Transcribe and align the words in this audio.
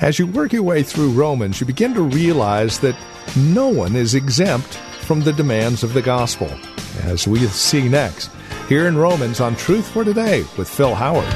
As 0.00 0.16
you 0.16 0.28
work 0.28 0.52
your 0.52 0.62
way 0.62 0.84
through 0.84 1.10
Romans, 1.10 1.58
you 1.58 1.66
begin 1.66 1.92
to 1.94 2.02
realize 2.02 2.78
that 2.80 2.94
no 3.36 3.66
one 3.66 3.96
is 3.96 4.14
exempt 4.14 4.74
from 4.74 5.22
the 5.22 5.32
demands 5.32 5.82
of 5.82 5.92
the 5.92 6.02
gospel, 6.02 6.48
as 7.02 7.26
we 7.26 7.40
see 7.48 7.88
next, 7.88 8.30
here 8.68 8.86
in 8.86 8.96
Romans 8.96 9.40
on 9.40 9.56
Truth 9.56 9.88
for 9.88 10.04
Today 10.04 10.44
with 10.56 10.68
Phil 10.68 10.94
Howard. 10.94 11.26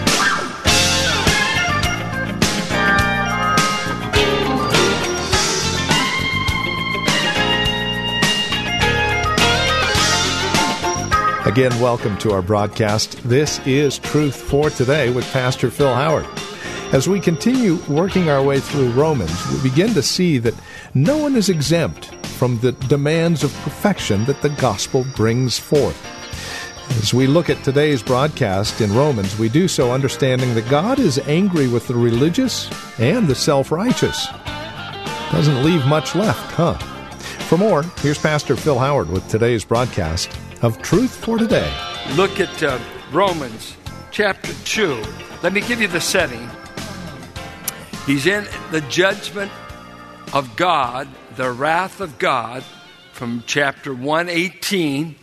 Again, 11.44 11.80
welcome 11.80 12.16
to 12.19 12.30
our 12.30 12.42
broadcast. 12.42 13.28
This 13.28 13.58
is 13.66 13.98
Truth 13.98 14.36
for 14.36 14.70
Today 14.70 15.10
with 15.10 15.28
Pastor 15.33 15.69
Phil 15.69 15.92
Howard. 15.92 16.27
As 16.92 17.09
we 17.09 17.20
continue 17.20 17.77
working 17.88 18.28
our 18.28 18.42
way 18.42 18.60
through 18.60 18.91
Romans, 18.91 19.33
we 19.50 19.70
begin 19.70 19.95
to 19.95 20.02
see 20.02 20.37
that 20.37 20.55
no 20.92 21.16
one 21.16 21.37
is 21.37 21.48
exempt 21.48 22.14
from 22.36 22.58
the 22.58 22.72
demands 22.72 23.42
of 23.42 23.50
perfection 23.61 24.27
that 24.27 24.42
the 24.42 24.50
gospel 24.50 25.06
brings 25.16 25.58
forth. 25.58 25.97
As 26.98 27.14
we 27.14 27.27
look 27.27 27.48
at 27.48 27.64
today's 27.64 28.03
broadcast 28.03 28.83
in 28.83 28.94
Romans, 28.94 29.39
we 29.39 29.48
do 29.48 29.69
so 29.69 29.91
understanding 29.91 30.53
that 30.53 30.69
God 30.69 30.98
is 30.98 31.19
angry 31.20 31.66
with 31.66 31.89
the 31.89 31.94
religious 31.94 32.69
and 33.00 33.27
the 33.27 33.34
self 33.34 33.72
righteous. 33.72 34.27
Doesn't 35.31 35.64
leave 35.64 35.86
much 35.86 36.14
left, 36.14 36.53
huh? 36.53 36.75
For 37.48 37.56
more, 37.56 37.84
here's 38.03 38.19
Pastor 38.19 38.55
Phil 38.55 38.78
Howard 38.78 39.09
with 39.09 39.27
today's 39.28 39.64
broadcast 39.64 40.31
of 40.61 40.83
Truth 40.83 41.25
for 41.25 41.38
Today. 41.38 41.72
Look 42.16 42.38
at 42.38 42.62
uh, 42.62 42.78
Romans 43.12 43.78
chapter 44.11 44.53
2. 44.66 45.03
Let 45.42 45.55
me 45.55 45.62
give 45.62 45.81
you 45.81 45.88
the 45.88 45.98
setting. 45.98 46.50
He's 48.06 48.27
in 48.27 48.48
the 48.72 48.81
judgment 48.81 49.53
of 50.33 50.56
God, 50.56 51.06
the 51.36 51.53
wrath 51.53 52.00
of 52.00 52.19
God, 52.19 52.64
from 53.12 53.44
chapter 53.47 53.94
118 53.94 55.14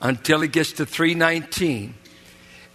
until 0.00 0.40
he 0.40 0.48
gets 0.48 0.72
to 0.74 0.86
319. 0.86 1.94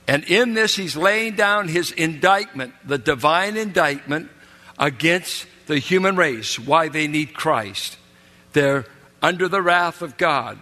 And 0.06 0.26
in 0.26 0.54
this, 0.54 0.76
he's 0.76 0.98
laying 0.98 1.36
down 1.36 1.70
his 1.70 1.92
indictment, 1.92 2.74
the 2.84 2.98
divine 2.98 3.56
indictment 3.56 4.30
against 4.78 5.46
the 5.68 5.80
human 5.80 6.18
race, 6.18 6.60
why 6.60 6.90
they 6.90 7.08
need 7.08 7.34
Christ. 7.34 7.98
They're 8.52 8.86
under 9.22 9.48
the 9.48 9.62
wrath 9.62 10.02
of 10.02 10.18
God. 10.18 10.60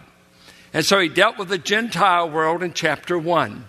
And 0.72 0.86
so 0.86 1.00
he 1.00 1.08
dealt 1.08 1.38
with 1.38 1.48
the 1.48 1.58
Gentile 1.58 2.30
world 2.30 2.62
in 2.62 2.72
chapter 2.72 3.18
1. 3.18 3.64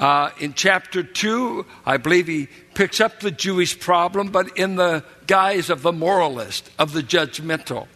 Uh, 0.00 0.30
in 0.38 0.54
chapter 0.54 1.02
2, 1.02 1.66
I 1.84 1.98
believe 1.98 2.26
he 2.26 2.48
picks 2.72 3.00
up 3.00 3.20
the 3.20 3.30
Jewish 3.30 3.78
problem, 3.78 4.28
but 4.32 4.56
in 4.56 4.76
the 4.76 5.04
guise 5.26 5.68
of 5.68 5.82
the 5.82 5.92
moralist, 5.92 6.70
of 6.78 6.94
the 6.94 7.02
judgmental. 7.02 7.86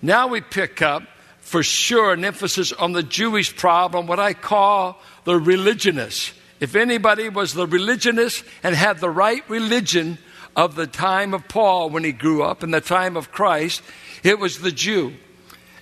Now 0.00 0.28
we 0.28 0.42
pick 0.42 0.80
up, 0.80 1.02
for 1.40 1.64
sure, 1.64 2.12
an 2.12 2.24
emphasis 2.24 2.72
on 2.72 2.92
the 2.92 3.02
Jewish 3.02 3.56
problem, 3.56 4.06
what 4.06 4.20
I 4.20 4.32
call 4.32 5.02
the 5.24 5.40
religionist. 5.40 6.34
If 6.60 6.76
anybody 6.76 7.28
was 7.28 7.52
the 7.52 7.66
religionist 7.66 8.44
and 8.62 8.76
had 8.76 8.98
the 8.98 9.10
right 9.10 9.42
religion 9.50 10.18
of 10.54 10.76
the 10.76 10.86
time 10.86 11.34
of 11.34 11.48
Paul 11.48 11.90
when 11.90 12.04
he 12.04 12.12
grew 12.12 12.44
up, 12.44 12.62
in 12.62 12.70
the 12.70 12.80
time 12.80 13.16
of 13.16 13.32
Christ, 13.32 13.82
it 14.22 14.38
was 14.38 14.60
the 14.60 14.70
Jew. 14.70 15.14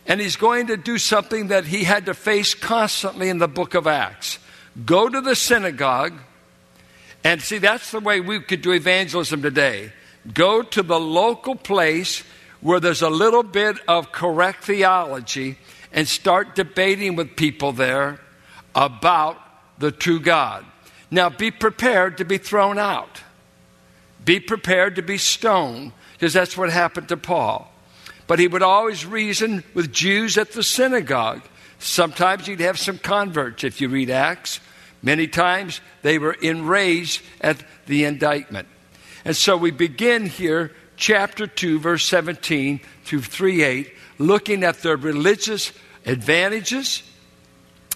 And 0.07 0.19
he's 0.19 0.37
going 0.37 0.69
to 0.69 0.79
do 0.79 0.97
something 0.97 1.49
that 1.49 1.67
he 1.67 1.85
had 1.85 2.07
to 2.07 2.15
face 2.15 2.55
constantly 2.55 3.29
in 3.29 3.37
the 3.37 3.49
book 3.49 3.75
of 3.75 3.87
Acts. 3.87 4.39
Go 4.85 5.09
to 5.09 5.21
the 5.21 5.35
synagogue, 5.35 6.15
and 7.25 7.43
see, 7.43 7.59
that's 7.59 7.91
the 7.91 8.01
way 8.01 8.21
we 8.21 8.41
could 8.41 8.63
do 8.63 8.73
evangelism 8.73 9.43
today. 9.43 9.93
Go 10.33 10.63
to 10.63 10.83
the 10.83 11.01
local 11.01 11.57
place 11.57 12.23
where 12.61 12.81
there's 12.81 13.03
a 13.03 13.11
little 13.11 13.43
bit 13.43 13.77
of 13.89 14.13
correct 14.13 14.65
theology 14.65 15.59
and 15.93 16.07
start 16.07 16.55
debating 16.55 17.17
with 17.17 17.35
people 17.35 17.73
there 17.73 18.21
about 18.75 19.39
the 19.79 19.91
true 19.91 20.21
God. 20.21 20.65
Now, 21.11 21.31
be 21.31 21.51
prepared 21.51 22.19
to 22.19 22.25
be 22.25 22.39
thrown 22.39 22.79
out. 22.79 23.23
Be 24.25 24.41
prepared 24.41 24.97
to 24.97 25.03
be 25.03 25.19
stoned, 25.19 25.93
because 26.13 26.33
that's 26.33 26.57
what 26.57 26.71
happened 26.71 27.09
to 27.09 27.17
Paul. 27.17 27.73
But 28.27 28.39
he 28.39 28.47
would 28.47 28.63
always 28.63 29.07
reason 29.07 29.65
with 29.73 29.91
Jews 29.91 30.37
at 30.37 30.53
the 30.53 30.63
synagogue. 30.63 31.43
Sometimes 31.79 32.47
he'd 32.47 32.61
have 32.61 32.79
some 32.79 32.99
converts 32.99 33.65
if 33.65 33.81
you 33.81 33.89
read 33.89 34.11
Acts. 34.11 34.61
Many 35.03 35.29
times 35.29 35.81
they 36.03 36.19
were 36.19 36.33
enraged 36.33 37.23
at 37.41 37.63
the 37.87 38.05
indictment. 38.05 38.69
And 39.25 39.37
so 39.37 39.57
we 39.57 39.71
begin 39.71 40.27
here, 40.27 40.73
chapter 40.97 41.47
2, 41.47 41.79
verse 41.79 42.05
17 42.05 42.81
through 43.05 43.23
3 43.23 43.63
8, 43.63 43.95
looking 44.19 44.65
at 44.65 44.83
their 44.83 44.97
religious 44.97 45.73
advantages. 46.05 47.03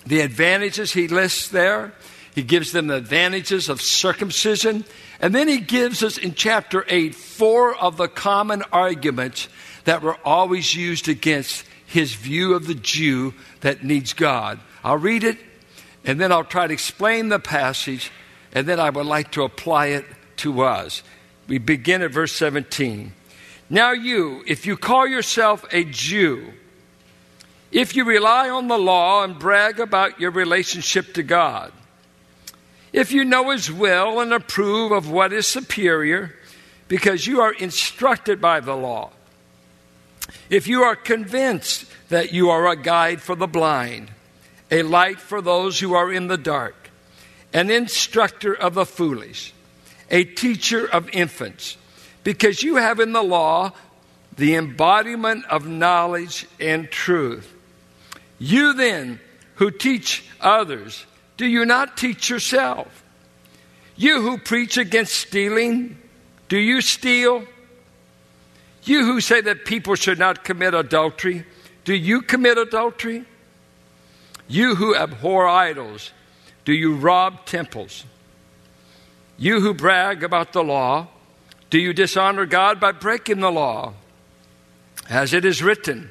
The 0.07 0.21
advantages 0.21 0.93
he 0.93 1.09
lists 1.09 1.49
there. 1.49 1.93
He 2.35 2.43
gives 2.43 2.73
them 2.73 2.87
the 2.87 2.97
advantages 2.97 3.69
of 3.69 3.83
circumcision. 3.83 4.85
And 5.21 5.35
then 5.35 5.49
he 5.49 5.59
gives 5.59 6.03
us 6.03 6.19
in 6.19 6.35
chapter 6.35 6.85
8 6.89 7.15
four 7.15 7.77
of 7.77 7.97
the 7.97 8.09
common 8.09 8.63
arguments 8.73 9.49
that 9.85 10.03
were 10.03 10.19
always 10.25 10.75
used 10.75 11.09
against 11.09 11.65
his 11.87 12.15
view 12.15 12.55
of 12.55 12.67
the 12.67 12.75
Jew 12.75 13.35
that 13.61 13.85
needs 13.85 14.13
God. 14.13 14.61
I'll 14.83 14.97
read 14.97 15.25
it 15.25 15.39
and 16.05 16.21
then 16.21 16.33
I'll 16.33 16.45
try 16.45 16.67
to 16.67 16.73
explain 16.73 17.29
the 17.29 17.39
passage 17.39 18.11
and 18.53 18.67
then 18.67 18.81
I 18.81 18.91
would 18.91 19.07
like 19.07 19.33
to 19.33 19.43
apply 19.43 19.87
it 19.87 20.05
to 20.39 20.63
us. 20.63 21.03
We 21.47 21.59
begin 21.59 22.03
at 22.03 22.11
verse 22.11 22.33
17. 22.33 23.13
Now, 23.71 23.93
you, 23.93 24.43
if 24.47 24.67
you 24.67 24.77
call 24.77 25.07
yourself 25.07 25.65
a 25.73 25.85
Jew, 25.85 26.53
if 27.71 27.97
you 27.97 28.05
rely 28.05 28.51
on 28.51 28.69
the 28.69 28.79
law 28.79 29.25
and 29.25 29.39
brag 29.39 29.81
about 29.81 30.21
your 30.21 30.31
relationship 30.31 31.15
to 31.15 31.23
God, 31.23 31.73
if 32.93 33.13
you 33.13 33.25
know 33.25 33.51
His 33.51 33.73
will 33.73 34.21
and 34.21 34.33
approve 34.35 34.93
of 34.93 35.11
what 35.11 35.33
is 35.33 35.47
superior, 35.47 36.35
because 36.89 37.27
you 37.27 37.41
are 37.41 37.55
instructed 37.55 38.41
by 38.41 38.61
the 38.61 38.77
law, 38.77 39.11
if 40.51 40.67
you 40.67 40.83
are 40.83 40.97
convinced 40.97 41.87
that 42.11 42.33
you 42.33 42.51
are 42.51 42.69
a 42.69 42.77
guide 42.77 43.23
for 43.23 43.35
the 43.35 43.47
blind, 43.47 44.11
a 44.73 44.83
light 44.83 45.21
for 45.21 45.43
those 45.43 45.79
who 45.79 45.93
are 45.93 46.11
in 46.11 46.29
the 46.29 46.39
dark, 46.39 46.91
an 47.53 47.71
instructor 47.71 48.55
of 48.55 48.73
the 48.73 48.87
foolish, 48.87 49.53
a 50.11 50.25
teacher 50.25 50.87
of 50.87 51.11
infants, 51.11 51.77
because 52.25 52.63
you 52.63 52.77
have 52.77 52.99
in 52.99 53.13
the 53.13 53.23
law 53.23 53.71
the 54.37 54.55
embodiment 54.55 55.45
of 55.51 55.67
knowledge 55.67 56.47
and 56.59 56.91
truth. 56.91 57.55
You 58.39 58.73
then, 58.73 59.21
who 59.57 59.71
teach 59.71 60.25
others, 60.41 61.05
do 61.37 61.47
you 61.47 61.67
not 61.67 61.99
teach 61.99 62.31
yourself? 62.31 63.05
You 63.95 64.23
who 64.23 64.39
preach 64.39 64.79
against 64.79 65.15
stealing, 65.15 65.99
do 66.49 66.57
you 66.57 66.81
steal? 66.81 67.45
You 68.85 69.05
who 69.05 69.21
say 69.21 69.43
that 69.43 69.67
people 69.67 69.97
should 69.97 70.19
not 70.19 70.45
commit 70.45 70.73
adultery, 70.73 71.45
do 71.85 71.95
you 71.95 72.23
commit 72.23 72.57
adultery? 72.57 73.27
You 74.53 74.75
who 74.75 74.95
abhor 74.95 75.49
idols, 75.49 76.11
do 76.67 76.75
you 76.75 76.97
rob 76.97 77.47
temples? 77.47 78.05
You 79.39 79.63
who 79.63 79.73
brag 79.73 80.23
about 80.23 80.53
the 80.53 80.63
law, 80.63 81.09
do 81.71 81.79
you 81.79 81.95
dishonor 81.95 82.45
God 82.45 82.79
by 82.79 82.93
breaking 82.93 83.41
the 83.41 83.51
law? 83.51 83.95
As 85.09 85.33
it 85.33 85.47
is 85.47 85.63
written, 85.63 86.11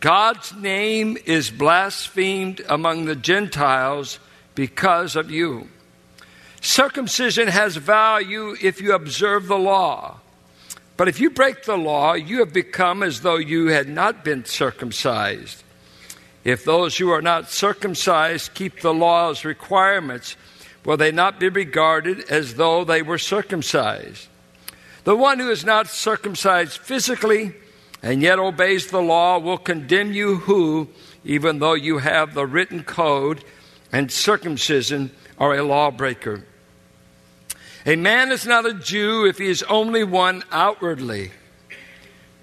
God's 0.00 0.52
name 0.54 1.16
is 1.24 1.50
blasphemed 1.50 2.60
among 2.68 3.06
the 3.06 3.16
Gentiles 3.16 4.18
because 4.54 5.16
of 5.16 5.30
you. 5.30 5.68
Circumcision 6.60 7.48
has 7.48 7.76
value 7.76 8.54
if 8.60 8.82
you 8.82 8.92
observe 8.92 9.46
the 9.46 9.56
law. 9.56 10.20
But 10.98 11.08
if 11.08 11.20
you 11.20 11.30
break 11.30 11.64
the 11.64 11.78
law, 11.78 12.12
you 12.12 12.40
have 12.40 12.52
become 12.52 13.02
as 13.02 13.22
though 13.22 13.38
you 13.38 13.68
had 13.68 13.88
not 13.88 14.26
been 14.26 14.44
circumcised. 14.44 15.62
If 16.44 16.64
those 16.64 16.96
who 16.96 17.10
are 17.10 17.22
not 17.22 17.50
circumcised 17.50 18.54
keep 18.54 18.80
the 18.80 18.94
law's 18.94 19.44
requirements, 19.44 20.36
will 20.84 20.96
they 20.96 21.12
not 21.12 21.38
be 21.38 21.48
regarded 21.48 22.28
as 22.30 22.54
though 22.54 22.84
they 22.84 23.02
were 23.02 23.18
circumcised? 23.18 24.28
The 25.04 25.16
one 25.16 25.38
who 25.38 25.50
is 25.50 25.64
not 25.64 25.88
circumcised 25.88 26.78
physically 26.78 27.54
and 28.02 28.20
yet 28.20 28.38
obeys 28.38 28.88
the 28.88 29.00
law 29.00 29.38
will 29.38 29.58
condemn 29.58 30.12
you, 30.12 30.38
who, 30.38 30.88
even 31.24 31.60
though 31.60 31.74
you 31.74 31.98
have 31.98 32.34
the 32.34 32.46
written 32.46 32.82
code 32.82 33.44
and 33.92 34.10
circumcision, 34.10 35.12
are 35.38 35.54
a 35.54 35.62
lawbreaker. 35.62 36.44
A 37.86 37.96
man 37.96 38.32
is 38.32 38.46
not 38.46 38.66
a 38.66 38.74
Jew 38.74 39.24
if 39.26 39.38
he 39.38 39.46
is 39.46 39.62
only 39.64 40.02
one 40.02 40.42
outwardly, 40.50 41.30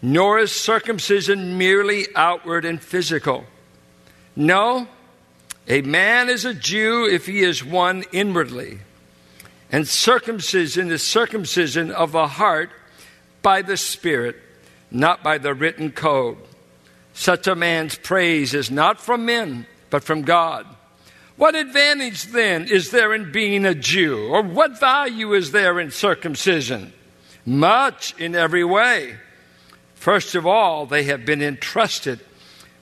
nor 0.02 0.40
is 0.40 0.52
circumcision 0.52 1.58
merely 1.58 2.08
outward 2.16 2.64
and 2.64 2.82
physical. 2.82 3.46
No, 4.40 4.88
a 5.68 5.82
man 5.82 6.30
is 6.30 6.46
a 6.46 6.54
Jew 6.54 7.06
if 7.06 7.26
he 7.26 7.42
is 7.42 7.62
one 7.62 8.06
inwardly. 8.14 8.80
And 9.70 9.86
circumcision 9.86 10.90
is 10.92 11.06
circumcision 11.06 11.92
of 11.92 12.14
the 12.14 12.26
heart 12.26 12.70
by 13.42 13.62
the 13.64 13.76
Spirit, 13.76 14.38
not 14.90 15.24
by 15.24 15.40
the 15.40 15.54
written 15.54 15.92
code. 15.92 16.38
Such 17.14 17.48
a 17.48 17.56
man's 17.56 17.98
praise 17.98 18.54
is 18.54 18.72
not 18.72 19.02
from 19.02 19.26
men, 19.26 19.68
but 19.90 20.06
from 20.06 20.22
God. 20.22 20.66
What 21.36 21.56
advantage 21.56 22.24
then 22.28 22.66
is 22.66 22.92
there 22.92 23.14
in 23.14 23.34
being 23.34 23.66
a 23.66 23.76
Jew? 23.76 24.30
Or 24.30 24.42
what 24.42 24.80
value 24.80 25.34
is 25.34 25.52
there 25.52 25.82
in 25.82 25.92
circumcision? 25.92 26.94
Much 27.46 28.18
in 28.18 28.36
every 28.36 28.64
way. 28.64 29.18
First 29.96 30.34
of 30.34 30.48
all, 30.48 30.86
they 30.86 31.04
have 31.04 31.26
been 31.26 31.42
entrusted 31.42 32.22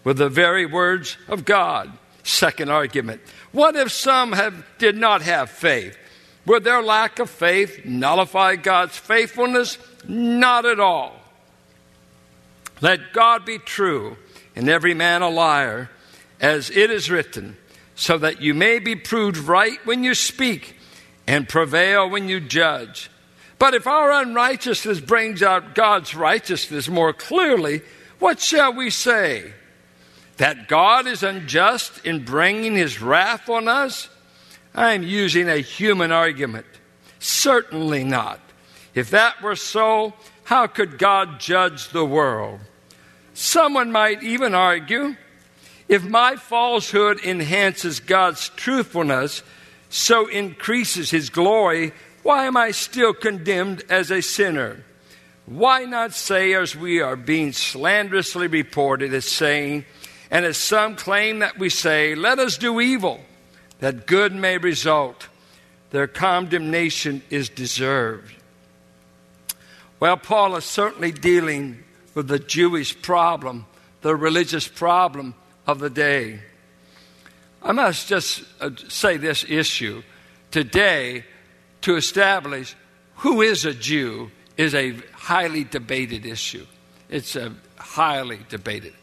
with 0.08 0.16
the 0.16 0.30
very 0.30 0.66
words 0.66 1.18
of 1.28 1.44
God. 1.44 1.92
Second 2.24 2.72
argument. 2.72 3.20
What 3.52 3.76
if 3.76 3.92
some 3.92 4.32
have, 4.32 4.66
did 4.78 4.96
not 4.96 5.22
have 5.22 5.50
faith? 5.50 5.98
Would 6.46 6.64
their 6.64 6.82
lack 6.82 7.20
of 7.20 7.30
faith 7.30 7.84
nullify 7.84 8.56
God's 8.56 8.98
faithfulness? 8.98 9.78
Not 10.08 10.66
at 10.66 10.80
all. 10.80 11.14
Let 12.80 13.12
God 13.12 13.44
be 13.44 13.58
true 13.58 14.16
and 14.56 14.70
every 14.70 14.94
man 14.94 15.24
a 15.24 15.30
liar, 15.30 15.90
as 16.40 16.70
it 16.70 16.90
is 16.90 17.12
written, 17.12 17.58
so 17.94 18.18
that 18.18 18.42
you 18.42 18.54
may 18.54 18.80
be 18.80 18.96
proved 18.96 19.36
right 19.36 19.86
when 19.86 20.06
you 20.06 20.16
speak 20.16 20.78
and 21.28 21.50
prevail 21.50 22.10
when 22.10 22.30
you 22.30 22.40
judge. 22.40 23.12
But 23.60 23.74
if 23.74 23.86
our 23.86 24.10
unrighteousness 24.22 25.02
brings 25.02 25.44
out 25.44 25.76
God's 25.76 26.16
righteousness 26.16 26.88
more 26.88 27.12
clearly, 27.12 27.82
what 28.20 28.40
shall 28.40 28.74
we 28.74 28.90
say? 28.90 29.52
That 30.38 30.68
God 30.68 31.08
is 31.08 31.24
unjust 31.24 32.06
in 32.06 32.24
bringing 32.24 32.76
his 32.76 33.02
wrath 33.02 33.50
on 33.50 33.68
us? 33.68 34.10
I 34.74 34.94
am 34.94 35.04
using 35.04 35.50
a 35.50 35.58
human 35.58 36.12
argument. 36.12 36.68
Certainly 37.20 38.04
not. 38.04 38.40
If 38.94 39.10
that 39.10 39.42
were 39.42 39.56
so, 39.56 40.14
how 40.44 40.68
could 40.68 40.98
God 40.98 41.40
judge 41.40 41.90
the 41.90 42.06
world? 42.06 42.60
Someone 43.34 43.92
might 43.92 44.24
even 44.24 44.54
argue 44.54 45.16
if 45.88 46.04
my 46.04 46.36
falsehood 46.36 47.20
enhances 47.24 48.00
God's 48.00 48.50
truthfulness, 48.50 49.42
so 49.90 50.28
increases 50.28 51.12
his 51.12 51.30
glory, 51.30 51.94
why 52.24 52.46
am 52.46 52.58
I 52.58 52.72
still 52.72 53.14
condemned 53.14 53.84
as 53.90 54.12
a 54.12 54.22
sinner? 54.22 54.84
Why 55.46 55.86
not 55.86 56.14
say, 56.14 56.54
as 56.56 56.76
we 56.76 57.00
are 57.00 57.16
being 57.16 57.54
slanderously 57.54 58.48
reported 58.48 59.14
as 59.14 59.26
saying, 59.26 59.86
and 60.30 60.46
as 60.46 60.58
some 60.58 60.96
claim 60.96 61.40
that 61.40 61.58
we 61.58 61.70
say, 61.70 62.16
let 62.16 62.40
us 62.40 62.58
do 62.58 62.82
evil 62.82 63.22
that 63.80 64.08
good 64.08 64.34
may 64.34 64.58
result. 64.58 65.28
Their 65.92 66.08
condemnation 66.08 67.22
is 67.30 67.50
deserved. 67.50 68.36
Well, 70.00 70.18
Paul 70.18 70.56
is 70.58 70.66
certainly 70.66 71.12
dealing 71.12 71.84
with 72.14 72.28
the 72.28 72.40
Jewish 72.40 73.02
problem, 73.02 73.66
the 74.02 74.16
religious 74.16 74.68
problem 74.68 75.34
of 75.66 75.80
the 75.80 75.90
day. 75.90 76.40
I 77.64 77.72
must 77.72 78.08
just 78.08 78.44
uh, 78.60 78.72
say 78.90 79.18
this 79.18 79.46
issue. 79.48 80.04
Today, 80.52 81.26
to 81.82 81.96
establish 81.96 82.76
who 83.18 83.42
is 83.42 83.66
a 83.66 83.74
Jew 83.74 84.32
is 84.58 84.76
a 84.76 84.94
highly 85.14 85.64
debated 85.64 86.26
issue. 86.26 86.66
It's 87.10 87.36
a 87.36 87.54
highly 87.78 88.40
debated 88.50 88.94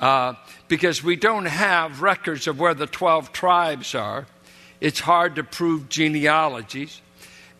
uh, 0.00 0.34
because 0.66 1.04
we 1.04 1.14
don't 1.14 1.44
have 1.44 2.00
records 2.00 2.46
of 2.46 2.58
where 2.58 2.74
the 2.74 2.86
12 2.86 3.32
tribes 3.32 3.94
are. 3.94 4.26
It's 4.80 4.98
hard 4.98 5.36
to 5.36 5.44
prove 5.44 5.90
genealogies. 5.90 7.00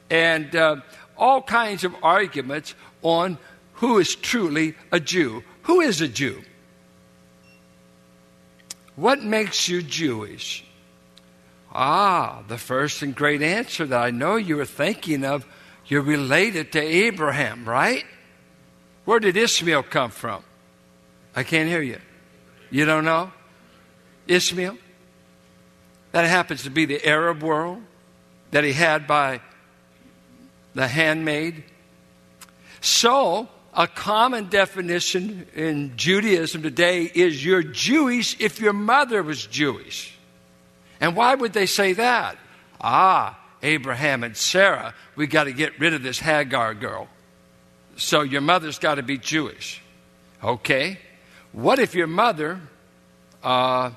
And 0.09 0.57
uh, 0.57 0.77
all 1.19 1.43
kinds 1.43 1.85
of 1.85 1.95
arguments 2.03 2.75
on 3.03 3.39
who 3.75 3.99
is 3.99 4.17
truly 4.17 4.75
a 4.91 4.99
Jew. 4.99 5.45
Who 5.65 5.81
is 5.81 6.01
a 6.01 6.09
Jew? 6.09 6.43
What 8.97 9.23
makes 9.23 9.69
you 9.69 9.83
Jewish? 9.83 10.65
Ah, 11.73 12.43
the 12.49 12.59
first 12.59 13.03
and 13.03 13.15
great 13.15 13.43
answer 13.43 13.87
that 13.87 14.03
I 14.03 14.11
know 14.11 14.37
you 14.37 14.59
are 14.61 14.67
thinking 14.67 15.25
of, 15.25 15.47
you're 15.87 16.03
related 16.03 16.73
to 16.73 16.81
Abraham, 16.81 17.69
right? 17.69 18.05
Where 19.05 19.21
did 19.21 19.37
Ishmael 19.37 19.85
come 19.85 20.11
from? 20.11 20.43
I 21.37 21.43
can't 21.43 21.69
hear 21.69 21.83
you. 21.83 21.99
You 22.71 22.85
don't 22.85 23.05
know? 23.05 23.33
Ishmael? 24.29 24.79
That 26.13 26.27
happens 26.27 26.65
to 26.65 26.71
be 26.71 26.87
the 26.87 27.05
Arab 27.07 27.43
world 27.43 27.83
that 28.51 28.65
he 28.65 28.73
had 28.73 29.07
by 29.07 29.41
the 30.75 30.87
handmaid. 30.87 31.65
So, 32.81 33.49
a 33.75 33.87
common 33.87 34.49
definition 34.49 35.47
in 35.55 35.97
Judaism 35.97 36.63
today 36.63 37.05
is 37.05 37.45
you're 37.45 37.63
Jewish 37.63 38.37
if 38.41 38.61
your 38.61 38.73
mother 38.73 39.23
was 39.23 39.47
Jewish. 39.47 40.17
And 41.01 41.15
why 41.15 41.35
would 41.35 41.53
they 41.53 41.67
say 41.67 41.93
that? 41.95 42.37
Ah, 42.81 43.39
Abraham 43.63 44.25
and 44.25 44.37
Sarah, 44.37 44.95
we 45.17 45.27
got 45.27 45.45
to 45.45 45.53
get 45.53 45.79
rid 45.79 45.95
of 45.95 46.03
this 46.03 46.19
Hagar 46.19 46.75
girl. 46.75 47.09
So 47.97 48.23
your 48.23 48.41
mother's 48.41 48.79
got 48.79 48.97
to 48.97 49.03
be 49.03 49.19
Jewish. 49.19 49.83
Okay. 50.43 50.99
What 51.53 51.79
if 51.79 51.95
your 51.95 52.07
mother, 52.07 52.61
uh, 53.43 53.91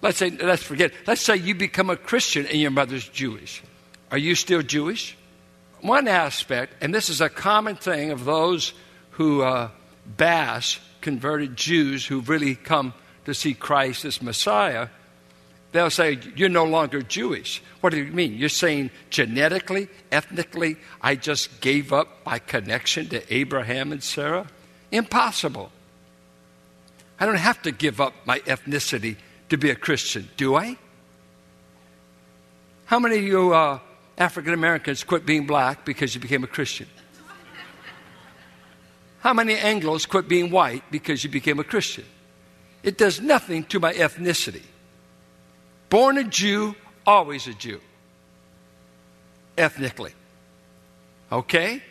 let's 0.00 0.18
say, 0.18 0.30
let's 0.30 0.62
forget, 0.62 0.92
let's 1.06 1.20
say 1.20 1.36
you 1.36 1.54
become 1.54 1.90
a 1.90 1.96
Christian 1.96 2.46
and 2.46 2.60
your 2.60 2.70
mother's 2.70 3.06
Jewish. 3.06 3.62
Are 4.10 4.18
you 4.18 4.34
still 4.34 4.62
Jewish? 4.62 5.16
One 5.80 6.06
aspect, 6.06 6.74
and 6.80 6.94
this 6.94 7.08
is 7.08 7.20
a 7.20 7.28
common 7.28 7.76
thing 7.76 8.10
of 8.10 8.24
those 8.24 8.72
who 9.12 9.42
uh, 9.42 9.70
bash 10.06 10.80
converted 11.00 11.56
Jews 11.56 12.06
who've 12.06 12.28
really 12.28 12.54
come 12.54 12.94
to 13.24 13.34
see 13.34 13.54
Christ 13.54 14.04
as 14.04 14.22
Messiah, 14.22 14.88
they'll 15.72 15.90
say, 15.90 16.18
You're 16.36 16.48
no 16.48 16.64
longer 16.64 17.02
Jewish. 17.02 17.62
What 17.80 17.90
do 17.90 17.98
you 17.98 18.12
mean? 18.12 18.34
You're 18.34 18.48
saying 18.48 18.90
genetically, 19.10 19.88
ethnically, 20.10 20.76
I 21.00 21.16
just 21.16 21.60
gave 21.60 21.92
up 21.92 22.24
my 22.24 22.38
connection 22.38 23.08
to 23.08 23.34
Abraham 23.34 23.92
and 23.92 24.02
Sarah? 24.02 24.46
Impossible. 24.90 25.70
I 27.22 27.24
don't 27.24 27.36
have 27.36 27.62
to 27.62 27.70
give 27.70 28.00
up 28.00 28.14
my 28.24 28.40
ethnicity 28.40 29.14
to 29.48 29.56
be 29.56 29.70
a 29.70 29.76
Christian, 29.76 30.28
do 30.36 30.56
I? 30.56 30.76
How 32.86 32.98
many 32.98 33.18
of 33.18 33.22
you 33.22 33.54
uh, 33.54 33.78
African 34.18 34.52
Americans 34.52 35.04
quit 35.04 35.24
being 35.24 35.46
black 35.46 35.84
because 35.84 36.16
you 36.16 36.20
became 36.20 36.42
a 36.42 36.48
Christian? 36.48 36.88
How 39.20 39.32
many 39.32 39.54
Anglos 39.54 40.08
quit 40.08 40.26
being 40.26 40.50
white 40.50 40.82
because 40.90 41.22
you 41.22 41.30
became 41.30 41.60
a 41.60 41.64
Christian? 41.64 42.06
It 42.82 42.98
does 42.98 43.20
nothing 43.20 43.62
to 43.66 43.78
my 43.78 43.92
ethnicity. 43.92 44.64
Born 45.90 46.18
a 46.18 46.24
Jew, 46.24 46.74
always 47.06 47.46
a 47.46 47.54
Jew. 47.54 47.80
Ethnically. 49.56 50.12
Okay? 51.30 51.84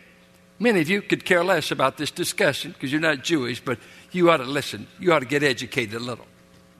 Many 0.62 0.80
of 0.80 0.88
you 0.88 1.02
could 1.02 1.24
care 1.24 1.42
less 1.42 1.72
about 1.72 1.96
this 1.96 2.12
discussion 2.12 2.70
because 2.70 2.92
you're 2.92 3.00
not 3.00 3.24
Jewish, 3.24 3.60
but 3.60 3.80
you 4.12 4.30
ought 4.30 4.36
to 4.36 4.44
listen. 4.44 4.86
You 5.00 5.12
ought 5.12 5.18
to 5.18 5.26
get 5.26 5.42
educated 5.42 5.94
a 5.94 5.98
little. 5.98 6.24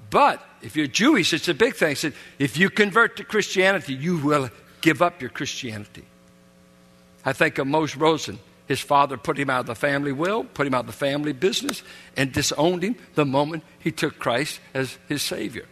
But 0.09 0.41
if 0.63 0.77
you're 0.77 0.87
Jewish, 0.87 1.33
it's 1.33 1.49
a 1.49 1.55
big 1.55 1.75
thing. 1.75 1.97
said, 1.97 2.13
if 2.39 2.57
you 2.57 2.71
convert 2.71 3.17
to 3.17 3.25
Christianity, 3.25 3.95
you 3.95 4.19
will 4.19 4.51
give 4.83 5.03
up 5.03 5.21
your 5.21 5.31
Christianity. 5.31 6.05
I 7.25 7.33
think 7.33 7.59
of 7.59 7.67
Moshe 7.67 7.99
Rosen. 7.99 8.39
His 8.69 8.79
father 8.79 9.17
put 9.17 9.37
him 9.37 9.51
out 9.51 9.61
of 9.63 9.67
the 9.67 9.75
family 9.75 10.13
will, 10.13 10.45
put 10.45 10.69
him 10.69 10.75
out 10.75 10.83
of 10.83 10.87
the 10.87 10.93
family 10.93 11.33
business, 11.33 11.83
and 12.17 12.33
disowned 12.33 12.85
him 12.85 12.95
the 13.17 13.27
moment 13.27 13.65
he 13.81 13.91
took 13.91 14.17
Christ 14.21 14.61
as 14.75 14.97
his 15.09 15.23
Savior. 15.23 15.67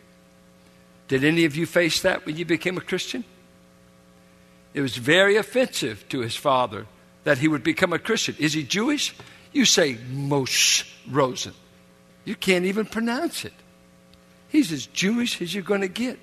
Did 1.06 1.22
any 1.22 1.44
of 1.44 1.54
you 1.54 1.64
face 1.64 2.02
that 2.02 2.26
when 2.26 2.36
you 2.36 2.44
became 2.44 2.76
a 2.76 2.80
Christian? 2.80 3.22
It 4.74 4.80
was 4.80 4.96
very 4.96 5.36
offensive 5.36 6.08
to 6.08 6.22
his 6.22 6.34
father 6.34 6.88
that 7.24 7.38
he 7.38 7.48
would 7.48 7.62
become 7.62 7.92
a 7.92 7.98
Christian. 7.98 8.36
Is 8.38 8.52
he 8.52 8.62
Jewish? 8.62 9.14
You 9.52 9.64
say 9.64 9.94
Moshe 10.12 10.90
Rosen. 11.10 11.54
You 12.24 12.34
can't 12.34 12.64
even 12.64 12.86
pronounce 12.86 13.44
it. 13.44 13.52
He's 14.48 14.72
as 14.72 14.86
Jewish 14.86 15.40
as 15.40 15.54
you're 15.54 15.62
going 15.62 15.80
to 15.80 15.88
get. 15.88 16.18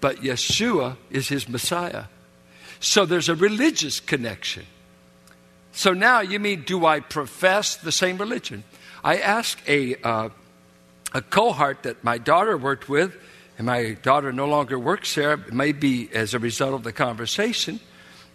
But 0.00 0.16
Yeshua 0.18 0.96
is 1.10 1.28
his 1.28 1.48
Messiah. 1.48 2.04
So 2.80 3.06
there's 3.06 3.28
a 3.28 3.34
religious 3.34 4.00
connection. 4.00 4.64
So 5.72 5.92
now 5.92 6.20
you 6.20 6.38
mean, 6.38 6.62
do 6.62 6.84
I 6.84 7.00
profess 7.00 7.76
the 7.76 7.92
same 7.92 8.18
religion? 8.18 8.64
I 9.04 9.18
asked 9.18 9.60
a, 9.68 9.96
uh, 10.02 10.28
a 11.14 11.22
cohort 11.22 11.84
that 11.84 12.04
my 12.04 12.18
daughter 12.18 12.56
worked 12.56 12.88
with, 12.88 13.16
and 13.58 13.66
my 13.66 13.92
daughter 14.02 14.32
no 14.32 14.46
longer 14.46 14.78
works 14.78 15.14
there, 15.14 15.36
maybe 15.36 16.10
as 16.12 16.34
a 16.34 16.38
result 16.38 16.74
of 16.74 16.82
the 16.82 16.92
conversation. 16.92 17.80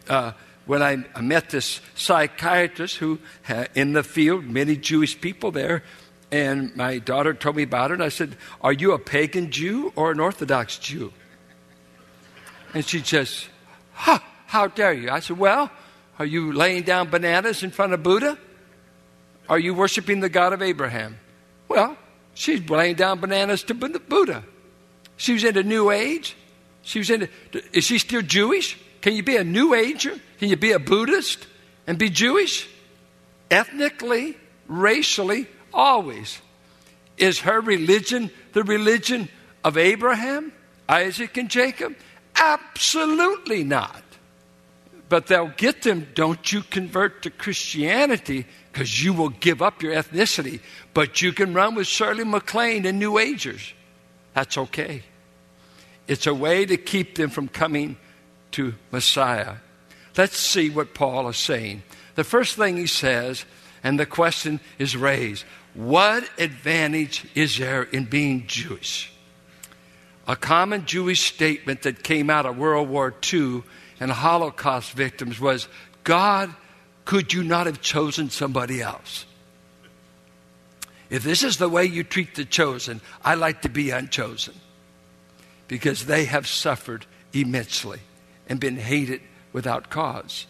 Uh, 0.07 0.31
when 0.67 0.83
I, 0.83 1.21
met 1.21 1.49
this 1.49 1.79
psychiatrist 1.95 2.97
who, 2.97 3.19
had, 3.43 3.69
in 3.73 3.93
the 3.93 4.03
field, 4.03 4.43
many 4.45 4.75
Jewish 4.75 5.19
people 5.19 5.51
there, 5.51 5.81
and 6.29 6.75
my 6.75 6.99
daughter 6.99 7.33
told 7.33 7.55
me 7.55 7.63
about 7.63 7.91
it, 7.91 7.95
and 7.95 8.03
I 8.03 8.09
said, 8.09 8.35
Are 8.61 8.73
you 8.73 8.91
a 8.91 8.99
pagan 8.99 9.49
Jew 9.49 9.93
or 9.95 10.11
an 10.11 10.19
Orthodox 10.19 10.77
Jew? 10.77 11.13
And 12.73 12.85
she 12.85 12.99
says, 12.99 13.47
huh, 13.93 14.19
How 14.45 14.67
dare 14.67 14.93
you? 14.93 15.09
I 15.09 15.21
said, 15.21 15.37
Well, 15.37 15.71
are 16.19 16.25
you 16.25 16.51
laying 16.51 16.83
down 16.83 17.09
bananas 17.09 17.63
in 17.63 17.71
front 17.71 17.93
of 17.93 18.03
Buddha? 18.03 18.37
Are 19.47 19.59
you 19.59 19.73
worshiping 19.73 20.19
the 20.19 20.29
God 20.29 20.51
of 20.51 20.61
Abraham? 20.61 21.17
Well, 21.69 21.97
she's 22.33 22.69
laying 22.69 22.95
down 22.95 23.21
bananas 23.21 23.63
to 23.63 23.73
Buddha. 23.73 24.43
She 25.15 25.33
was 25.33 25.45
into 25.45 25.63
New 25.63 25.91
Age. 25.91 26.35
She 26.81 26.99
was 26.99 27.09
into, 27.09 27.29
is 27.71 27.85
she 27.85 27.99
still 27.99 28.21
Jewish? 28.21 28.77
Can 29.01 29.13
you 29.13 29.23
be 29.23 29.37
a 29.37 29.43
New 29.43 29.73
Ager? 29.73 30.13
Can 30.39 30.49
you 30.49 30.57
be 30.57 30.71
a 30.71 30.79
Buddhist 30.79 31.45
and 31.85 31.97
be 31.97 32.09
Jewish? 32.09 32.67
Ethnically, 33.49 34.37
racially, 34.67 35.47
always. 35.73 36.41
Is 37.17 37.39
her 37.39 37.61
religion 37.61 38.29
the 38.53 38.63
religion 38.63 39.29
of 39.63 39.77
Abraham, 39.77 40.51
Isaac, 40.89 41.37
and 41.37 41.49
Jacob? 41.49 41.95
Absolutely 42.35 43.63
not. 43.63 44.03
But 45.09 45.27
they'll 45.27 45.53
get 45.55 45.83
them, 45.83 46.07
don't 46.13 46.51
you 46.51 46.61
convert 46.61 47.23
to 47.23 47.29
Christianity 47.29 48.45
because 48.71 49.03
you 49.03 49.13
will 49.13 49.29
give 49.29 49.61
up 49.61 49.81
your 49.81 49.93
ethnicity, 49.93 50.59
but 50.93 51.21
you 51.21 51.33
can 51.33 51.53
run 51.53 51.75
with 51.75 51.87
Shirley 51.87 52.23
MacLaine 52.23 52.85
and 52.85 52.99
New 52.99 53.17
Agers. 53.17 53.73
That's 54.33 54.57
okay. 54.57 55.03
It's 56.07 56.27
a 56.27 56.33
way 56.33 56.65
to 56.65 56.77
keep 56.77 57.15
them 57.15 57.29
from 57.29 57.47
coming 57.47 57.97
to 58.57 58.73
Messiah. 58.91 59.57
Let's 60.17 60.35
see 60.35 60.71
what 60.71 60.95
Paul 60.95 61.29
is 61.29 61.37
saying. 61.37 61.83
The 62.15 62.23
first 62.23 62.55
thing 62.55 62.75
he 62.75 62.87
says, 62.87 63.45
and 63.83 63.99
the 63.99 64.07
question 64.07 64.59
is 64.79 64.97
raised 64.97 65.45
what 65.75 66.27
advantage 66.39 67.27
is 67.35 67.55
there 67.59 67.83
in 67.83 68.05
being 68.05 68.47
Jewish? 68.47 69.13
A 70.27 70.35
common 70.35 70.87
Jewish 70.87 71.21
statement 71.31 71.83
that 71.83 72.01
came 72.01 72.31
out 72.31 72.47
of 72.47 72.57
World 72.57 72.89
War 72.89 73.13
II 73.31 73.61
and 73.99 74.09
Holocaust 74.09 74.91
victims 74.93 75.39
was 75.39 75.67
God, 76.03 76.51
could 77.05 77.31
you 77.31 77.43
not 77.43 77.67
have 77.67 77.79
chosen 77.79 78.31
somebody 78.31 78.81
else? 78.81 79.27
If 81.11 81.21
this 81.21 81.43
is 81.43 81.57
the 81.57 81.69
way 81.69 81.85
you 81.85 82.03
treat 82.03 82.33
the 82.33 82.43
chosen, 82.43 83.01
I 83.23 83.35
like 83.35 83.61
to 83.61 83.69
be 83.69 83.91
unchosen 83.91 84.55
because 85.67 86.07
they 86.07 86.25
have 86.25 86.47
suffered 86.47 87.05
immensely 87.33 87.99
and 88.47 88.59
been 88.59 88.77
hated 88.77 89.21
without 89.53 89.89
cause. 89.89 90.47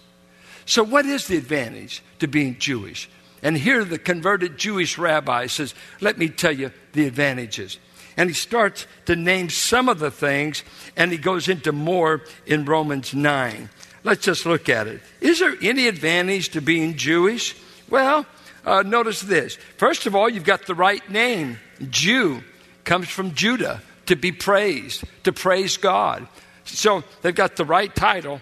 So, 0.66 0.84
what 0.84 1.06
is 1.06 1.28
the 1.28 1.38
advantage 1.38 2.04
to 2.20 2.28
being 2.28 2.58
Jewish? 2.60 3.10
And 3.42 3.58
here 3.58 3.86
the 3.86 4.00
converted 4.00 4.58
Jewish 4.58 4.98
rabbi 4.98 5.48
says, 5.48 5.74
Let 6.02 6.18
me 6.18 6.30
tell 6.30 6.52
you 6.52 6.72
the 6.94 7.08
advantages. 7.08 7.78
And 8.18 8.30
he 8.30 8.34
starts 8.34 8.88
to 9.06 9.16
name 9.16 9.50
some 9.50 9.88
of 9.88 10.00
the 10.00 10.10
things, 10.10 10.64
and 10.96 11.12
he 11.12 11.18
goes 11.18 11.48
into 11.48 11.72
more 11.72 12.24
in 12.48 12.66
Romans 12.66 13.14
9. 13.14 13.70
Let's 14.04 14.26
just 14.26 14.46
look 14.46 14.70
at 14.70 14.88
it. 14.88 15.02
Is 15.22 15.40
there 15.40 15.56
any 15.62 15.88
advantage 15.88 16.50
to 16.50 16.62
being 16.62 16.98
Jewish? 16.98 17.56
Well, 17.90 18.26
uh, 18.66 18.82
notice 18.82 19.22
this. 19.22 19.56
First 19.78 20.08
of 20.08 20.16
all, 20.16 20.28
you've 20.28 20.44
got 20.44 20.66
the 20.66 20.76
right 20.76 21.08
name. 21.10 21.60
Jew 21.90 22.42
comes 22.84 23.08
from 23.08 23.34
Judah, 23.36 23.82
to 24.08 24.16
be 24.16 24.32
praised, 24.32 25.04
to 25.24 25.32
praise 25.32 25.78
God. 25.78 26.28
So 26.68 27.04
they've 27.22 27.36
got 27.36 27.56
the 27.56 27.66
right 27.66 27.94
title. 27.94 28.42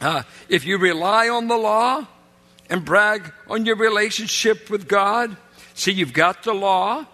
Uh, 0.00 0.22
if 0.48 0.64
you 0.64 0.78
rely 0.78 1.28
on 1.28 1.48
the 1.48 1.56
law 1.56 2.06
and 2.70 2.84
brag 2.84 3.32
on 3.48 3.66
your 3.66 3.76
relationship 3.76 4.70
with 4.70 4.88
God, 4.88 5.36
see, 5.74 5.92
you've 5.92 6.12
got 6.12 6.42
the 6.42 6.54
law, 6.54 7.06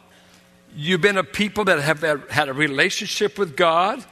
You've 0.76 1.00
been 1.00 1.18
a 1.18 1.24
people 1.24 1.64
that 1.64 1.80
have 1.80 2.02
had 2.30 2.48
a 2.48 2.52
relationship 2.52 3.38
with 3.38 3.56
God. 3.56 4.04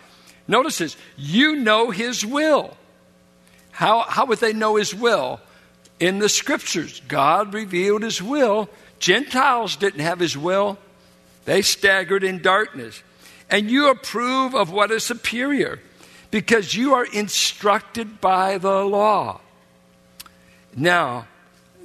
Notice 0.47 0.78
this 0.78 0.97
you 1.16 1.56
know 1.56 1.90
His 1.90 2.25
will. 2.25 2.76
How, 3.73 4.02
how 4.02 4.26
would 4.26 4.38
they 4.38 4.52
know 4.52 4.76
His 4.76 4.94
will? 4.94 5.40
In 5.99 6.18
the 6.18 6.28
scriptures, 6.28 7.00
God 7.09 7.52
revealed 7.52 8.02
His 8.02 8.23
will. 8.23 8.68
Gentiles 9.00 9.76
didn't 9.76 10.00
have 10.00 10.21
His 10.21 10.37
will, 10.37 10.78
they 11.44 11.62
staggered 11.62 12.23
in 12.23 12.40
darkness. 12.40 13.02
And 13.50 13.71
you 13.71 13.90
approve 13.90 14.54
of 14.54 14.71
what 14.71 14.90
is 14.90 15.04
superior 15.04 15.80
because 16.32 16.74
you 16.74 16.94
are 16.94 17.04
instructed 17.04 18.20
by 18.20 18.58
the 18.58 18.82
law. 18.84 19.40
Now, 20.74 21.28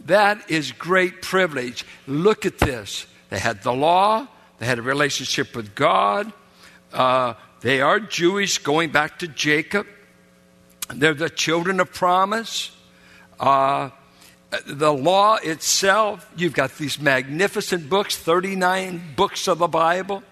that 0.05 0.49
is 0.49 0.71
great 0.71 1.21
privilege. 1.21 1.85
Look 2.07 2.45
at 2.45 2.57
this. 2.57 3.05
They 3.29 3.39
had 3.39 3.61
the 3.61 3.73
law, 3.73 4.25
they 4.57 4.65
had 4.65 4.79
a 4.79 4.81
relationship 4.81 5.55
with 5.55 5.75
God. 5.75 6.31
Uh, 6.91 7.33
they 7.61 7.81
are 7.81 7.99
Jewish, 7.99 8.59
going 8.59 8.91
back 8.91 9.19
to 9.19 9.27
Jacob. 9.27 9.85
They're 10.89 11.13
the 11.13 11.29
children 11.29 11.81
of 11.81 11.93
promise. 11.93 12.71
Uh, 13.37 13.89
the 14.65 14.93
law 14.93 15.35
itself, 15.35 16.31
you've 16.37 16.53
got 16.53 16.77
these 16.77 16.99
magnificent 17.01 17.89
books, 17.89 18.15
39 18.15 19.13
books 19.17 19.49
of 19.49 19.59
the 19.59 19.67
Bible. 19.67 20.23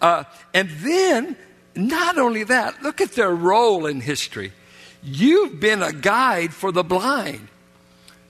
Uh, 0.00 0.24
and 0.52 0.68
then, 0.80 1.36
not 1.74 2.18
only 2.18 2.44
that, 2.44 2.82
look 2.82 3.00
at 3.00 3.12
their 3.12 3.34
role 3.34 3.86
in 3.86 4.00
history. 4.00 4.52
You've 5.02 5.58
been 5.58 5.82
a 5.82 5.92
guide 5.92 6.52
for 6.52 6.70
the 6.70 6.84
blind. 6.84 7.48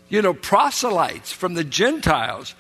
You 0.09 0.23
know, 0.23 0.35
proselytes 0.35 1.33
from 1.33 1.55
the 1.55 1.65
Gentiles 1.65 2.55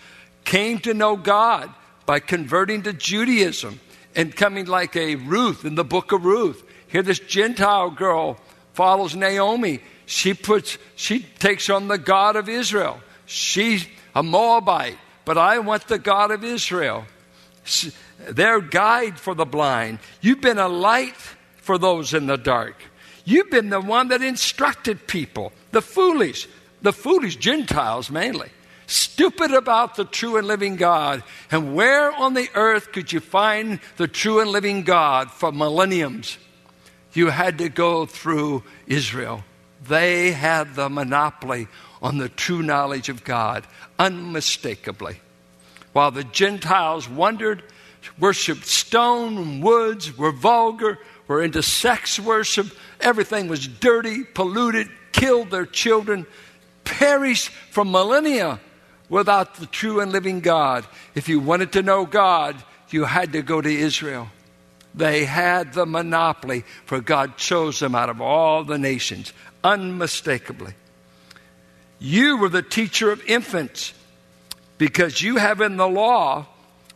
came 0.44 0.78
to 0.80 0.94
know 0.94 1.16
God 1.16 1.72
by 2.06 2.20
converting 2.20 2.82
to 2.82 2.92
Judaism 2.92 3.80
and 4.14 4.34
coming 4.34 4.66
like 4.66 4.96
a 4.96 5.16
Ruth 5.16 5.64
in 5.64 5.74
the 5.74 5.84
book 5.84 6.12
of 6.12 6.24
Ruth. 6.24 6.62
Here, 6.88 7.02
this 7.02 7.18
Gentile 7.18 7.90
girl 7.90 8.38
follows 8.74 9.14
Naomi. 9.14 9.80
She 10.06 10.34
puts, 10.34 10.78
she 10.96 11.20
takes 11.20 11.70
on 11.70 11.88
the 11.88 11.98
God 11.98 12.36
of 12.36 12.48
Israel. 12.48 13.00
She's 13.24 13.86
a 14.14 14.22
Moabite, 14.22 14.98
but 15.24 15.38
I 15.38 15.58
want 15.60 15.88
the 15.88 15.98
God 15.98 16.30
of 16.30 16.44
Israel. 16.44 17.06
Their 18.28 18.60
guide 18.60 19.18
for 19.18 19.34
the 19.34 19.44
blind. 19.44 19.98
You've 20.20 20.40
been 20.40 20.58
a 20.58 20.68
light 20.68 21.16
for 21.56 21.78
those 21.78 22.14
in 22.14 22.26
the 22.26 22.36
dark. 22.36 22.76
You've 23.24 23.50
been 23.50 23.70
the 23.70 23.80
one 23.80 24.08
that 24.08 24.22
instructed 24.22 25.06
people, 25.06 25.52
the 25.70 25.82
foolish, 25.82 26.48
the 26.82 26.92
foolish 26.92 27.36
Gentiles 27.36 28.10
mainly 28.10 28.50
stupid 28.92 29.52
about 29.52 29.96
the 29.96 30.04
true 30.04 30.36
and 30.36 30.46
living 30.46 30.76
God. 30.76 31.22
And 31.50 31.74
where 31.74 32.12
on 32.12 32.34
the 32.34 32.48
earth 32.54 32.92
could 32.92 33.12
you 33.12 33.20
find 33.20 33.80
the 33.96 34.08
true 34.08 34.40
and 34.40 34.50
living 34.50 34.82
God 34.82 35.30
for 35.30 35.50
millenniums? 35.50 36.38
You 37.12 37.28
had 37.28 37.58
to 37.58 37.68
go 37.68 38.06
through 38.06 38.62
Israel. 38.86 39.44
They 39.86 40.32
had 40.32 40.74
the 40.74 40.88
monopoly 40.88 41.68
on 42.00 42.18
the 42.18 42.28
true 42.28 42.62
knowledge 42.62 43.08
of 43.08 43.24
God, 43.24 43.66
unmistakably. 43.98 45.20
While 45.92 46.10
the 46.10 46.24
Gentiles 46.24 47.08
wondered, 47.08 47.62
worshiped 48.18 48.66
stone, 48.66 49.36
and 49.38 49.62
woods, 49.62 50.16
were 50.16 50.32
vulgar, 50.32 50.98
were 51.28 51.42
into 51.42 51.62
sex 51.62 52.18
worship, 52.18 52.66
everything 53.00 53.48
was 53.48 53.66
dirty, 53.66 54.24
polluted, 54.24 54.88
killed 55.12 55.50
their 55.50 55.66
children, 55.66 56.26
perished 56.84 57.48
for 57.70 57.84
millennia 57.84 58.60
without 59.08 59.56
the 59.56 59.66
true 59.66 60.00
and 60.00 60.12
living 60.12 60.40
God. 60.40 60.86
If 61.14 61.28
you 61.28 61.40
wanted 61.40 61.72
to 61.72 61.82
know 61.82 62.06
God, 62.06 62.56
you 62.90 63.04
had 63.04 63.32
to 63.32 63.42
go 63.42 63.60
to 63.60 63.72
Israel. 63.72 64.28
They 64.94 65.24
had 65.24 65.72
the 65.72 65.86
monopoly, 65.86 66.64
for 66.84 67.00
God 67.00 67.36
chose 67.36 67.80
them 67.80 67.94
out 67.94 68.10
of 68.10 68.20
all 68.20 68.64
the 68.64 68.78
nations, 68.78 69.32
unmistakably. 69.64 70.74
You 71.98 72.36
were 72.36 72.48
the 72.48 72.62
teacher 72.62 73.10
of 73.10 73.24
infants 73.26 73.94
because 74.76 75.22
you 75.22 75.36
have 75.36 75.60
in 75.60 75.76
the 75.76 75.88
law 75.88 76.46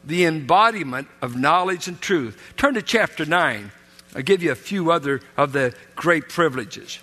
the 0.07 0.25
embodiment 0.25 1.09
of 1.21 1.37
knowledge 1.37 1.89
and 1.89 2.01
truth. 2.01 2.41
Turn 2.57 2.75
to 2.75 2.83
chapter 2.83 3.27
9. 3.27 3.73
I'll 4.15 4.23
give 4.23 4.43
you 4.43 4.53
a 4.53 4.57
few 4.57 4.91
other 4.91 5.21
of 5.37 5.53
the 5.53 5.75
great 5.95 6.29
privileges. 6.29 7.01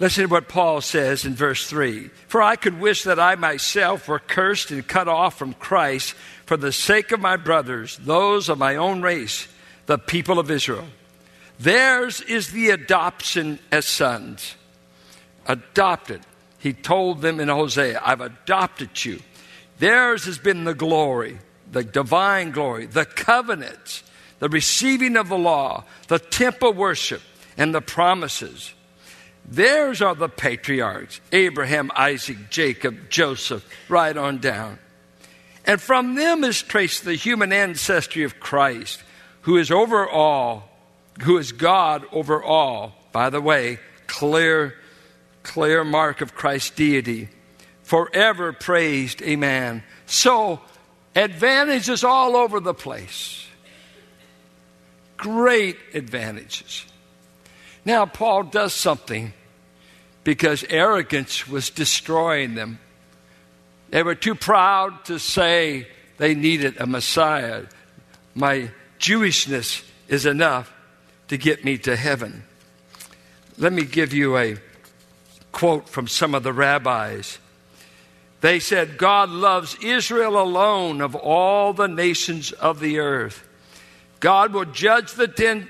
Listen 0.00 0.24
to 0.24 0.30
what 0.30 0.48
Paul 0.48 0.80
says 0.80 1.24
in 1.24 1.34
verse 1.34 1.66
3 1.66 2.10
For 2.26 2.42
I 2.42 2.56
could 2.56 2.80
wish 2.80 3.04
that 3.04 3.20
I 3.20 3.36
myself 3.36 4.08
were 4.08 4.18
cursed 4.18 4.70
and 4.70 4.86
cut 4.86 5.08
off 5.08 5.38
from 5.38 5.54
Christ 5.54 6.14
for 6.46 6.56
the 6.56 6.72
sake 6.72 7.12
of 7.12 7.20
my 7.20 7.36
brothers, 7.36 7.96
those 7.98 8.48
of 8.48 8.58
my 8.58 8.76
own 8.76 9.02
race, 9.02 9.48
the 9.86 9.98
people 9.98 10.38
of 10.38 10.50
Israel. 10.50 10.86
Theirs 11.60 12.20
is 12.20 12.50
the 12.50 12.70
adoption 12.70 13.60
as 13.70 13.86
sons. 13.86 14.56
Adopted. 15.46 16.22
he 16.58 16.72
told 16.72 17.20
them 17.20 17.38
in 17.38 17.48
Hosea, 17.48 18.00
I've 18.04 18.20
adopted 18.20 19.04
you. 19.04 19.20
Theirs 19.78 20.24
has 20.24 20.38
been 20.38 20.64
the 20.64 20.74
glory, 20.74 21.38
the 21.70 21.84
divine 21.84 22.50
glory, 22.50 22.86
the 22.86 23.04
covenants, 23.04 24.02
the 24.38 24.48
receiving 24.48 25.16
of 25.16 25.28
the 25.28 25.38
law, 25.38 25.84
the 26.08 26.18
temple 26.18 26.72
worship, 26.72 27.22
and 27.56 27.74
the 27.74 27.80
promises. 27.80 28.74
Theirs 29.46 30.00
are 30.00 30.14
the 30.14 30.28
patriarchs 30.28 31.20
Abraham, 31.32 31.90
Isaac, 31.94 32.50
Jacob, 32.50 33.10
Joseph, 33.10 33.68
right 33.88 34.16
on 34.16 34.38
down. 34.38 34.78
And 35.66 35.80
from 35.80 36.14
them 36.14 36.44
is 36.44 36.62
traced 36.62 37.04
the 37.04 37.14
human 37.14 37.52
ancestry 37.52 38.22
of 38.24 38.38
Christ, 38.38 39.02
who 39.42 39.56
is 39.56 39.70
over 39.70 40.08
all, 40.08 40.68
who 41.22 41.38
is 41.38 41.52
God 41.52 42.04
over 42.12 42.42
all. 42.42 42.92
By 43.12 43.30
the 43.30 43.40
way, 43.40 43.78
clear, 44.06 44.74
clear 45.42 45.84
mark 45.84 46.20
of 46.20 46.34
Christ's 46.34 46.70
deity. 46.70 47.28
Forever 47.82 48.52
praised, 48.52 49.22
amen. 49.22 49.82
So, 50.06 50.60
advantages 51.14 52.04
all 52.04 52.36
over 52.36 52.60
the 52.60 52.74
place. 52.74 53.46
Great 55.16 55.76
advantages. 55.94 56.84
Now, 57.84 58.06
Paul 58.06 58.44
does 58.44 58.72
something 58.72 59.32
because 60.24 60.64
arrogance 60.68 61.46
was 61.46 61.70
destroying 61.70 62.54
them. 62.54 62.78
They 63.90 64.02
were 64.02 64.14
too 64.14 64.34
proud 64.34 65.04
to 65.06 65.18
say 65.18 65.86
they 66.16 66.34
needed 66.34 66.80
a 66.80 66.86
Messiah. 66.86 67.66
My 68.34 68.70
Jewishness 68.98 69.84
is 70.08 70.26
enough 70.26 70.72
to 71.28 71.36
get 71.36 71.64
me 71.64 71.78
to 71.78 71.94
heaven. 71.94 72.44
Let 73.58 73.72
me 73.72 73.84
give 73.84 74.12
you 74.12 74.36
a 74.36 74.56
quote 75.52 75.88
from 75.88 76.08
some 76.08 76.34
of 76.34 76.42
the 76.42 76.52
rabbis. 76.52 77.38
They 78.44 78.60
said, 78.60 78.98
God 78.98 79.30
loves 79.30 79.74
Israel 79.82 80.38
alone 80.38 81.00
of 81.00 81.14
all 81.14 81.72
the 81.72 81.88
nations 81.88 82.52
of 82.52 82.78
the 82.78 82.98
earth. 82.98 83.42
God 84.20 84.52
will 84.52 84.66
judge 84.66 85.14
the 85.14 85.26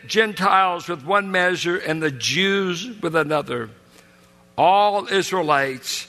Gentiles 0.09 0.89
with 0.89 1.05
one 1.05 1.31
measure 1.31 1.77
and 1.77 2.03
the 2.03 2.11
Jews 2.11 3.01
with 3.01 3.15
another. 3.15 3.71
All 4.59 5.07
Israelites 5.07 6.09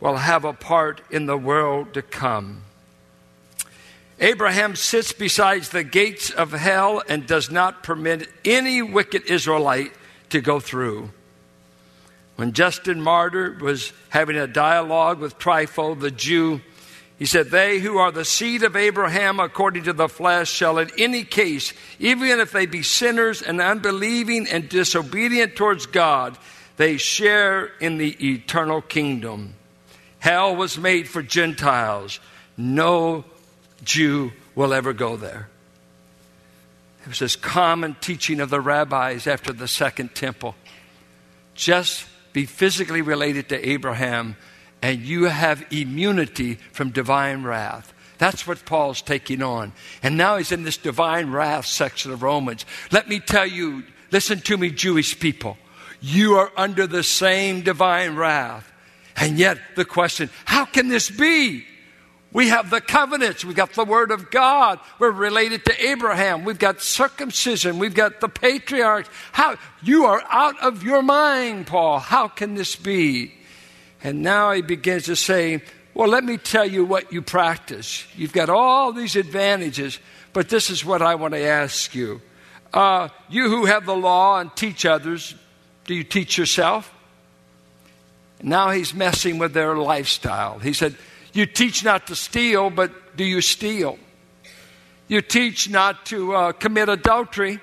will 0.00 0.16
have 0.16 0.46
a 0.46 0.54
part 0.54 1.02
in 1.10 1.26
the 1.26 1.36
world 1.36 1.92
to 1.92 2.00
come. 2.00 2.62
Abraham 4.18 4.76
sits 4.76 5.12
beside 5.12 5.64
the 5.64 5.84
gates 5.84 6.30
of 6.30 6.52
hell 6.52 7.02
and 7.06 7.26
does 7.26 7.50
not 7.50 7.82
permit 7.82 8.30
any 8.46 8.80
wicked 8.80 9.26
Israelite 9.26 9.92
to 10.30 10.40
go 10.40 10.58
through. 10.58 11.10
When 12.38 12.52
Justin 12.52 13.00
Martyr 13.02 13.58
was 13.60 13.92
having 14.10 14.36
a 14.36 14.46
dialogue 14.46 15.18
with 15.18 15.40
Trypho, 15.40 15.98
the 15.98 16.12
Jew, 16.12 16.60
he 17.18 17.26
said, 17.26 17.50
They 17.50 17.80
who 17.80 17.98
are 17.98 18.12
the 18.12 18.24
seed 18.24 18.62
of 18.62 18.76
Abraham 18.76 19.40
according 19.40 19.82
to 19.82 19.92
the 19.92 20.08
flesh 20.08 20.48
shall 20.48 20.78
in 20.78 20.88
any 20.96 21.24
case, 21.24 21.72
even 21.98 22.38
if 22.38 22.52
they 22.52 22.66
be 22.66 22.84
sinners 22.84 23.42
and 23.42 23.60
unbelieving 23.60 24.46
and 24.46 24.68
disobedient 24.68 25.56
towards 25.56 25.86
God, 25.86 26.38
they 26.76 26.96
share 26.96 27.72
in 27.80 27.98
the 27.98 28.30
eternal 28.34 28.82
kingdom. 28.82 29.54
Hell 30.20 30.54
was 30.54 30.78
made 30.78 31.08
for 31.08 31.22
Gentiles. 31.22 32.20
No 32.56 33.24
Jew 33.82 34.30
will 34.54 34.72
ever 34.72 34.92
go 34.92 35.16
there. 35.16 35.48
It 37.02 37.08
was 37.08 37.18
this 37.18 37.34
common 37.34 37.96
teaching 38.00 38.38
of 38.38 38.48
the 38.48 38.60
rabbis 38.60 39.26
after 39.26 39.52
the 39.52 39.66
second 39.66 40.14
temple. 40.14 40.54
Just 41.56 42.06
be 42.38 42.46
physically 42.46 43.02
related 43.02 43.48
to 43.48 43.68
Abraham, 43.68 44.36
and 44.80 45.00
you 45.00 45.24
have 45.24 45.66
immunity 45.72 46.54
from 46.70 46.90
divine 46.90 47.42
wrath. 47.42 47.92
That's 48.18 48.46
what 48.46 48.64
Paul's 48.64 49.02
taking 49.02 49.42
on. 49.42 49.72
And 50.04 50.16
now 50.16 50.36
he's 50.36 50.52
in 50.52 50.62
this 50.62 50.76
divine 50.76 51.32
wrath 51.32 51.66
section 51.66 52.12
of 52.12 52.22
Romans. 52.22 52.64
Let 52.92 53.08
me 53.08 53.18
tell 53.18 53.44
you, 53.44 53.82
listen 54.12 54.38
to 54.42 54.56
me, 54.56 54.70
Jewish 54.70 55.18
people. 55.18 55.58
You 56.00 56.36
are 56.36 56.52
under 56.56 56.86
the 56.86 57.02
same 57.02 57.62
divine 57.62 58.14
wrath. 58.14 58.70
And 59.16 59.36
yet, 59.36 59.58
the 59.74 59.84
question 59.84 60.30
how 60.44 60.64
can 60.64 60.86
this 60.86 61.10
be? 61.10 61.64
We 62.32 62.48
have 62.48 62.68
the 62.68 62.80
covenants. 62.80 63.44
We've 63.44 63.56
got 63.56 63.72
the 63.72 63.84
Word 63.84 64.10
of 64.10 64.30
God. 64.30 64.80
We're 64.98 65.10
related 65.10 65.64
to 65.64 65.86
Abraham. 65.88 66.44
We've 66.44 66.58
got 66.58 66.82
circumcision. 66.82 67.78
We've 67.78 67.94
got 67.94 68.20
the 68.20 68.28
patriarchs. 68.28 69.08
How? 69.32 69.56
You 69.82 70.04
are 70.06 70.22
out 70.28 70.60
of 70.60 70.82
your 70.82 71.00
mind, 71.02 71.66
Paul. 71.66 71.98
How 72.00 72.28
can 72.28 72.54
this 72.54 72.76
be? 72.76 73.32
And 74.02 74.22
now 74.22 74.52
he 74.52 74.60
begins 74.60 75.04
to 75.04 75.16
say, 75.16 75.62
Well, 75.94 76.08
let 76.08 76.22
me 76.22 76.36
tell 76.36 76.66
you 76.66 76.84
what 76.84 77.12
you 77.12 77.22
practice. 77.22 78.06
You've 78.14 78.34
got 78.34 78.50
all 78.50 78.92
these 78.92 79.16
advantages, 79.16 79.98
but 80.34 80.50
this 80.50 80.68
is 80.68 80.84
what 80.84 81.00
I 81.00 81.14
want 81.14 81.32
to 81.32 81.40
ask 81.40 81.94
you. 81.94 82.20
Uh, 82.74 83.08
you 83.30 83.48
who 83.48 83.64
have 83.64 83.86
the 83.86 83.96
law 83.96 84.38
and 84.38 84.54
teach 84.54 84.84
others, 84.84 85.34
do 85.86 85.94
you 85.94 86.04
teach 86.04 86.36
yourself? 86.36 86.92
Now 88.42 88.70
he's 88.70 88.92
messing 88.92 89.38
with 89.38 89.54
their 89.54 89.74
lifestyle. 89.76 90.58
He 90.58 90.74
said, 90.74 90.94
You 91.38 91.46
teach 91.46 91.84
not 91.84 92.08
to 92.08 92.16
steal, 92.16 92.68
but 92.68 93.16
do 93.16 93.22
you 93.22 93.40
steal? 93.40 93.96
You 95.06 95.22
teach 95.22 95.70
not 95.70 96.04
to 96.06 96.34
uh, 96.34 96.50
commit 96.50 96.88
adultery, 96.88 97.60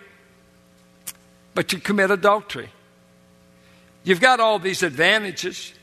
but 1.53 1.73
you 1.73 1.79
commit 1.79 2.09
adultery. 2.09 2.69
You've 4.05 4.21
got 4.21 4.39
all 4.39 4.59
these 4.59 4.81
advantages. 4.81 5.73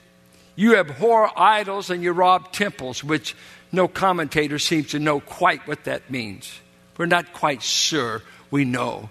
You 0.56 0.78
abhor 0.78 1.38
idols 1.38 1.90
and 1.90 2.02
you 2.02 2.12
rob 2.12 2.50
temples, 2.50 3.04
which 3.04 3.36
no 3.72 3.88
commentator 3.88 4.58
seems 4.58 4.92
to 4.92 4.98
know 4.98 5.20
quite 5.20 5.68
what 5.68 5.84
that 5.84 6.10
means. 6.10 6.50
We're 6.96 7.04
not 7.04 7.34
quite 7.34 7.62
sure 7.62 8.22
we 8.50 8.64
know 8.64 9.10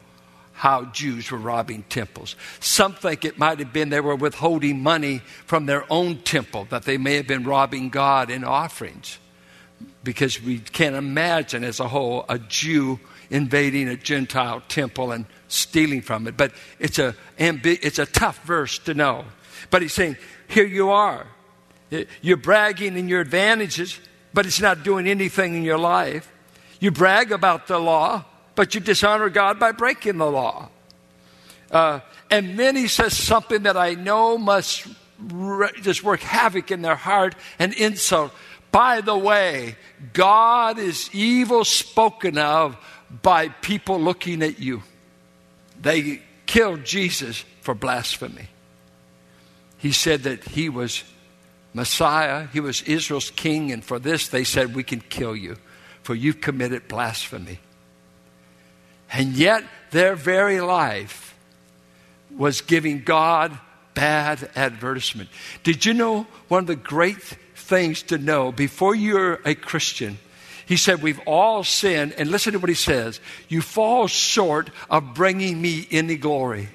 how 0.62 0.86
Jews 0.86 1.32
were 1.32 1.40
robbing 1.40 1.82
temples. 1.90 2.36
Some 2.60 2.94
think 2.94 3.26
it 3.26 3.40
might 3.40 3.58
have 3.58 3.74
been 3.74 3.90
they 3.90 4.00
were 4.00 4.16
withholding 4.16 4.84
money 4.84 5.24
from 5.48 5.66
their 5.66 5.92
own 5.92 6.20
temple, 6.20 6.68
that 6.70 6.84
they 6.84 7.00
may 7.00 7.16
have 7.16 7.26
been 7.26 7.44
robbing 7.46 7.90
God 7.90 8.30
in 8.30 8.44
offerings. 8.44 9.18
Because 10.04 10.40
we 10.40 10.60
can't 10.60 10.96
imagine 10.96 11.64
as 11.64 11.80
a 11.80 11.88
whole 11.88 12.26
a 12.30 12.38
Jew 12.38 13.00
invading 13.32 13.88
a 13.88 13.96
Gentile 13.96 14.62
temple 14.68 15.12
and 15.12 15.26
stealing 15.48 16.04
from 16.04 16.28
it. 16.28 16.38
But 16.38 16.54
it's 16.78 17.00
a, 17.00 17.16
it's 17.40 17.98
a 17.98 18.06
tough 18.06 18.44
verse 18.44 18.78
to 18.86 18.94
know. 18.94 19.26
But 19.72 19.82
he's 19.82 19.94
saying, 19.94 20.18
here 20.48 20.68
you 20.68 20.92
are. 20.92 21.26
You're 22.22 22.38
bragging 22.38 23.00
in 23.00 23.08
your 23.08 23.22
advantages, 23.22 24.00
but 24.32 24.46
it's 24.46 24.62
not 24.62 24.84
doing 24.84 25.08
anything 25.08 25.56
in 25.56 25.64
your 25.64 25.80
life. 25.80 26.32
You 26.80 26.92
brag 26.92 27.32
about 27.32 27.66
the 27.66 27.80
law, 27.80 28.26
but 28.62 28.76
you 28.76 28.80
dishonor 28.80 29.28
God 29.28 29.58
by 29.58 29.72
breaking 29.72 30.20
the 30.20 30.30
law. 30.30 30.70
Uh, 31.72 32.02
and 32.30 32.60
then 32.60 32.76
he 32.76 32.88
says 32.88 33.18
something 33.18 33.64
that 33.64 33.76
I 33.76 33.96
know 33.96 34.38
must 34.38 34.86
re- 35.18 35.72
just 35.82 36.04
work 36.04 36.20
havoc 36.20 36.70
in 36.70 36.84
their 36.84 36.96
heart 36.96 37.34
and 37.58 37.74
insult. 37.74 38.32
By 38.72 39.02
the 39.02 39.18
way, 39.18 39.78
God 40.14 40.78
is 40.78 41.10
evil 41.12 41.66
spoken 41.66 42.38
of 42.38 42.78
by 43.24 43.48
people 43.48 44.00
looking 44.00 44.44
at 44.44 44.60
you. 44.60 44.84
They 45.82 46.22
killed 46.46 46.84
Jesus 46.84 47.44
for 47.62 47.74
blasphemy. 47.74 48.48
He 49.80 49.92
said 49.92 50.22
that 50.22 50.44
he 50.44 50.70
was 50.70 51.04
Messiah, 51.74 52.46
he 52.54 52.60
was 52.60 52.84
Israel's 52.84 53.32
king, 53.32 53.72
and 53.72 53.84
for 53.84 53.98
this 53.98 54.28
they 54.28 54.44
said, 54.44 54.76
We 54.76 54.84
can 54.84 55.02
kill 55.02 55.36
you, 55.36 55.58
for 56.04 56.14
you've 56.14 56.42
committed 56.42 56.88
blasphemy. 56.88 57.58
And 59.14 59.34
yet, 59.34 59.64
their 59.92 60.16
very 60.16 60.62
life 60.62 61.36
was 62.36 62.62
giving 62.62 63.04
God 63.04 63.58
bad 63.94 64.50
advertisement. 64.56 65.30
Did 65.64 65.86
you 65.86 65.94
know 65.94 66.28
one 66.48 66.64
of 66.64 66.68
the 66.68 66.76
great 66.76 67.22
things 67.56 68.04
to 68.04 68.18
know 68.18 68.52
before 68.52 68.96
you're 68.96 69.40
a 69.46 69.54
Christian? 69.54 70.18
He 70.66 70.78
said, 70.78 71.02
We've 71.02 71.20
all 71.26 71.64
sinned, 71.64 72.14
and 72.14 72.32
listen 72.32 72.54
to 72.54 72.60
what 72.60 72.70
he 72.70 72.76
says 72.76 73.20
you 73.50 73.62
fall 73.62 74.08
short 74.08 74.70
of 74.90 75.14
bringing 75.14 75.62
me 75.62 75.88
any 75.92 76.16
glory. 76.16 76.70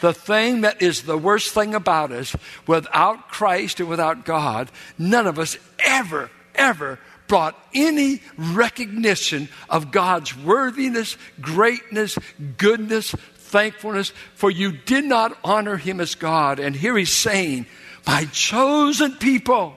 The 0.00 0.12
thing 0.12 0.62
that 0.62 0.82
is 0.82 1.02
the 1.02 1.18
worst 1.18 1.54
thing 1.54 1.74
about 1.74 2.12
us, 2.12 2.34
without 2.66 3.28
Christ 3.28 3.80
and 3.80 3.88
without 3.88 4.24
God, 4.24 4.70
none 4.96 5.26
of 5.26 5.38
us 5.38 5.56
ever, 5.78 6.30
ever 6.54 6.98
brought 7.28 7.56
any 7.74 8.20
recognition 8.36 9.48
of 9.68 9.92
God's 9.92 10.36
worthiness, 10.36 11.16
greatness, 11.40 12.18
goodness, 12.56 13.12
thankfulness, 13.12 14.12
for 14.34 14.50
you 14.50 14.72
did 14.72 15.04
not 15.04 15.36
honor 15.44 15.76
him 15.76 16.00
as 16.00 16.14
God. 16.14 16.58
And 16.58 16.74
here 16.74 16.96
he's 16.96 17.12
saying, 17.12 17.66
My 18.06 18.24
chosen 18.32 19.12
people, 19.16 19.76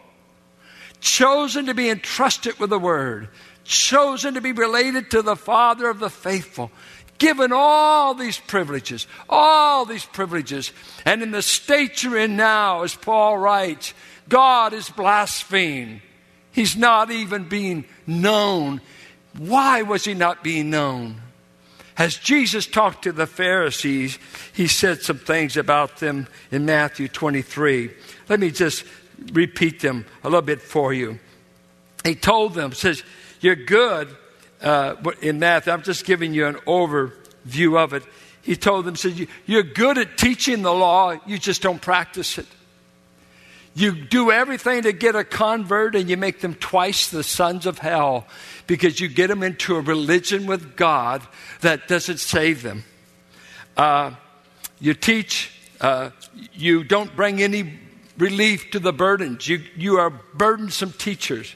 chosen 1.00 1.68
to 1.68 1.74
be 1.74 1.90
entrusted 1.90 2.60
with 2.60 2.70
the 2.70 2.80
word, 2.80 3.30
chosen 3.64 4.34
to 4.34 4.42
be 4.42 4.52
related 4.52 5.12
to 5.12 5.22
the 5.22 5.36
Father 5.36 5.90
of 5.90 6.00
the 6.00 6.10
faithful, 6.10 6.72
given 7.18 7.52
all 7.54 8.14
these 8.14 8.40
privileges, 8.40 9.08
all 9.30 9.86
these 9.86 10.06
privileges. 10.06 10.72
And 11.06 11.22
in 11.22 11.32
the 11.32 11.42
state 11.42 12.04
you're 12.04 12.18
in 12.18 12.36
now, 12.36 12.84
as 12.84 12.96
Paul 12.96 13.38
writes, 13.38 13.94
God 14.28 14.74
is 14.74 14.90
blasphemed. 14.90 16.02
He's 16.52 16.76
not 16.76 17.12
even 17.12 17.48
being 17.48 17.86
known. 18.06 18.82
Why 19.38 19.82
was 19.84 20.06
he 20.06 20.14
not 20.14 20.44
being 20.44 20.70
known? 20.70 21.22
As 21.98 22.18
Jesus 22.18 22.66
talked 22.66 23.04
to 23.04 23.12
the 23.12 23.28
Pharisees, 23.28 24.18
he 24.54 24.68
said 24.68 25.02
some 25.02 25.20
things 25.20 25.58
about 25.58 25.98
them 25.98 26.28
in 26.50 26.66
Matthew 26.66 27.08
23. 27.08 27.92
Let 28.30 28.40
me 28.40 28.52
just 28.52 28.86
repeat 29.34 29.82
them 29.82 30.06
a 30.24 30.28
little 30.28 30.42
bit 30.42 30.62
for 30.62 30.94
you. 30.94 31.20
He 32.04 32.16
told 32.16 32.54
them, 32.54 32.74
says, 32.74 33.04
You're 33.40 33.56
good 33.56 34.16
uh, 34.62 34.96
in 35.22 35.40
Matthew. 35.40 35.74
I'm 35.74 35.84
just 35.84 36.06
giving 36.06 36.34
you 36.34 36.48
an 36.48 36.56
overview 36.66 37.78
of 37.78 37.94
it. 37.94 38.04
He 38.42 38.56
told 38.56 38.86
them, 38.86 38.96
said, 38.96 39.28
You're 39.46 39.64
good 39.64 39.98
at 39.98 40.18
teaching 40.18 40.64
the 40.64 40.74
law, 40.74 41.20
you 41.26 41.38
just 41.38 41.62
don't 41.62 41.82
practice 41.82 42.38
it. 42.38 42.48
You 43.74 43.94
do 43.94 44.32
everything 44.32 44.84
to 44.84 44.92
get 44.92 45.16
a 45.16 45.24
convert 45.24 45.96
and 45.96 46.10
you 46.10 46.18
make 46.18 46.42
them 46.42 46.56
twice 46.56 47.10
the 47.10 47.24
sons 47.24 47.66
of 47.66 47.80
hell 47.80 48.28
because 48.68 49.00
you 49.00 49.08
get 49.08 49.28
them 49.28 49.44
into 49.44 49.78
a 49.78 49.82
religion 49.82 50.46
with 50.46 50.76
God 50.76 51.22
that 51.62 51.88
doesn't 51.88 52.20
save 52.20 52.64
them. 52.64 52.84
Uh, 53.78 54.12
you 54.82 54.94
teach, 54.94 55.54
uh, 55.80 56.10
you 56.54 56.84
don't 56.84 57.16
bring 57.16 57.42
any 57.42 57.80
relief 58.18 58.72
to 58.72 58.80
the 58.80 58.92
burdens. 58.92 59.48
You, 59.48 59.64
you 59.78 59.98
are 59.98 60.10
burdensome 60.10 60.92
teachers. 60.94 61.56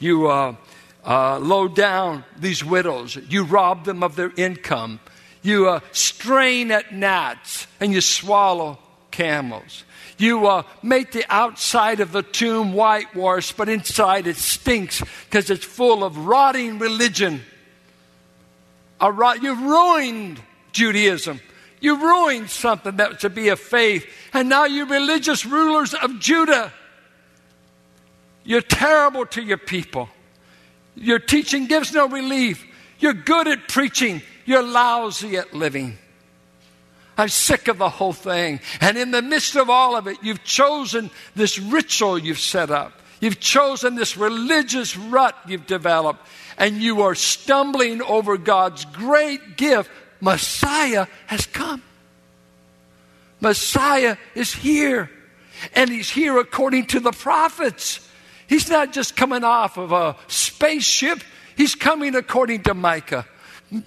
You 0.00 0.28
uh, 0.28 0.56
uh 1.04 1.38
load 1.38 1.76
down 1.76 2.24
these 2.36 2.64
widows. 2.64 3.16
You 3.16 3.44
rob 3.44 3.84
them 3.84 4.02
of 4.02 4.16
their 4.16 4.32
income. 4.36 4.98
You 5.42 5.68
uh, 5.68 5.80
strain 5.92 6.72
at 6.72 6.92
gnats 6.92 7.68
and 7.78 7.92
you 7.92 8.00
swallow 8.00 8.78
camels. 9.12 9.84
You 10.16 10.46
uh, 10.46 10.62
make 10.82 11.12
the 11.12 11.24
outside 11.28 12.00
of 12.00 12.12
the 12.12 12.22
tomb 12.22 12.72
whitewashed, 12.72 13.56
but 13.56 13.68
inside 13.68 14.26
it 14.26 14.36
stinks 14.36 15.02
because 15.24 15.50
it's 15.50 15.64
full 15.64 16.04
of 16.04 16.16
rotting 16.16 16.78
religion. 16.78 17.42
Rot- 19.00 19.42
you've 19.42 19.60
ruined 19.60 20.40
Judaism. 20.72 21.40
You 21.80 22.00
ruined 22.00 22.48
something 22.48 22.96
that 22.96 23.10
was 23.10 23.18
to 23.20 23.30
be 23.30 23.48
a 23.48 23.56
faith. 23.56 24.06
And 24.32 24.48
now 24.48 24.64
you 24.64 24.86
religious 24.86 25.44
rulers 25.44 25.94
of 25.94 26.18
Judah. 26.18 26.72
You're 28.44 28.62
terrible 28.62 29.26
to 29.26 29.42
your 29.42 29.58
people. 29.58 30.08
Your 30.94 31.18
teaching 31.18 31.66
gives 31.66 31.92
no 31.92 32.08
relief. 32.08 32.64
You're 32.98 33.14
good 33.14 33.48
at 33.48 33.68
preaching. 33.68 34.22
You're 34.46 34.62
lousy 34.62 35.36
at 35.36 35.52
living. 35.52 35.98
I'm 37.16 37.28
sick 37.28 37.68
of 37.68 37.78
the 37.78 37.88
whole 37.88 38.12
thing. 38.12 38.60
And 38.80 38.96
in 38.98 39.10
the 39.10 39.22
midst 39.22 39.56
of 39.56 39.70
all 39.70 39.96
of 39.96 40.06
it, 40.06 40.18
you've 40.22 40.44
chosen 40.44 41.10
this 41.36 41.58
ritual 41.58 42.18
you've 42.18 42.40
set 42.40 42.70
up. 42.70 43.00
You've 43.20 43.40
chosen 43.40 43.94
this 43.94 44.16
religious 44.16 44.96
rut 44.96 45.36
you've 45.46 45.66
developed. 45.66 46.26
And 46.58 46.82
you 46.82 47.02
are 47.02 47.14
stumbling 47.14 48.02
over 48.02 48.36
God's 48.36 48.84
great 48.86 49.56
gift. 49.56 49.90
Messiah 50.20 51.06
has 51.26 51.46
come. 51.46 51.82
Messiah 53.40 54.16
is 54.34 54.52
here. 54.52 55.10
And 55.74 55.90
he's 55.90 56.10
here 56.10 56.38
according 56.38 56.86
to 56.86 57.00
the 57.00 57.12
prophets. 57.12 58.06
He's 58.46 58.68
not 58.68 58.92
just 58.92 59.16
coming 59.16 59.44
off 59.44 59.78
of 59.78 59.92
a 59.92 60.16
spaceship, 60.28 61.22
he's 61.56 61.74
coming 61.74 62.14
according 62.14 62.64
to 62.64 62.74
Micah. 62.74 63.26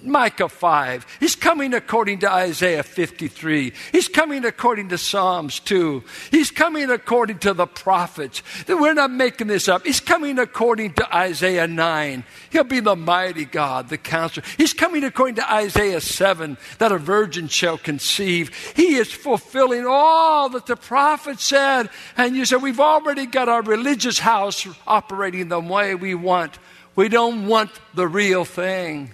Micah 0.04 0.50
5. 0.50 1.18
He's 1.20 1.36
coming 1.36 1.74
according 1.74 2.20
to 2.20 2.32
Isaiah 2.32 2.84
53. 2.84 3.74
He's 3.92 4.08
coming 4.08 4.44
according 4.44 4.90
to 4.90 4.98
Psalms 4.98 5.60
2. 5.62 6.04
He's 6.32 6.52
coming 6.52 6.90
according 6.90 7.40
to 7.40 7.54
the 7.54 7.68
prophets. 7.68 8.42
We're 8.68 8.94
not 8.94 9.12
making 9.12 9.48
this 9.48 9.70
up. 9.70 9.86
He's 9.86 10.00
coming 10.00 10.40
according 10.40 10.94
to 10.94 11.16
Isaiah 11.16 11.68
9. 11.68 12.24
He'll 12.50 12.64
be 12.64 12.80
the 12.80 12.96
mighty 12.96 13.46
God, 13.46 13.90
the 13.90 13.98
counselor. 13.98 14.46
He's 14.58 14.74
coming 14.74 15.04
according 15.04 15.36
to 15.36 15.54
Isaiah 15.54 16.02
7 16.02 16.58
that 16.80 16.92
a 16.92 16.98
virgin 16.98 17.48
shall 17.48 17.78
conceive. 17.78 18.74
He 18.76 18.96
is 18.96 19.12
fulfilling 19.12 19.86
all 19.88 20.50
that 20.50 20.66
the 20.66 20.76
prophet 20.76 21.40
said. 21.40 21.90
And 22.18 22.36
you 22.36 22.46
said, 22.46 22.62
we've 22.62 22.80
already 22.80 23.26
got 23.26 23.48
our 23.48 23.62
religious 23.62 24.20
house 24.20 24.68
operating 24.86 25.48
the 25.48 25.60
way 25.60 25.96
we 25.96 26.16
want. 26.16 26.58
We 26.96 27.10
don't 27.10 27.48
want 27.48 27.72
the 27.94 28.08
real 28.08 28.44
thing. 28.44 29.12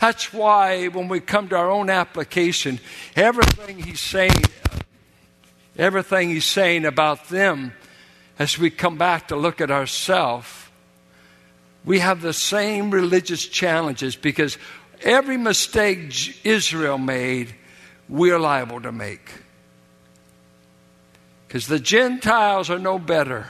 That's 0.00 0.32
why 0.32 0.88
when 0.88 1.08
we 1.08 1.20
come 1.20 1.48
to 1.48 1.56
our 1.56 1.70
own 1.70 1.90
application, 1.90 2.80
everything 3.14 3.78
he's 3.82 4.00
saying, 4.00 4.44
everything 5.76 6.30
he's 6.30 6.46
saying 6.46 6.86
about 6.86 7.28
them, 7.28 7.74
as 8.38 8.58
we 8.58 8.70
come 8.70 8.96
back 8.96 9.28
to 9.28 9.36
look 9.36 9.60
at 9.60 9.70
ourselves, 9.70 10.48
we 11.84 11.98
have 11.98 12.22
the 12.22 12.32
same 12.32 12.90
religious 12.90 13.44
challenges 13.46 14.16
because 14.16 14.56
every 15.02 15.36
mistake 15.36 16.40
Israel 16.44 16.96
made, 16.96 17.54
we're 18.08 18.38
liable 18.38 18.80
to 18.80 18.92
make. 18.92 19.30
Because 21.46 21.66
the 21.66 21.78
Gentiles 21.78 22.70
are 22.70 22.78
no 22.78 22.98
better. 22.98 23.48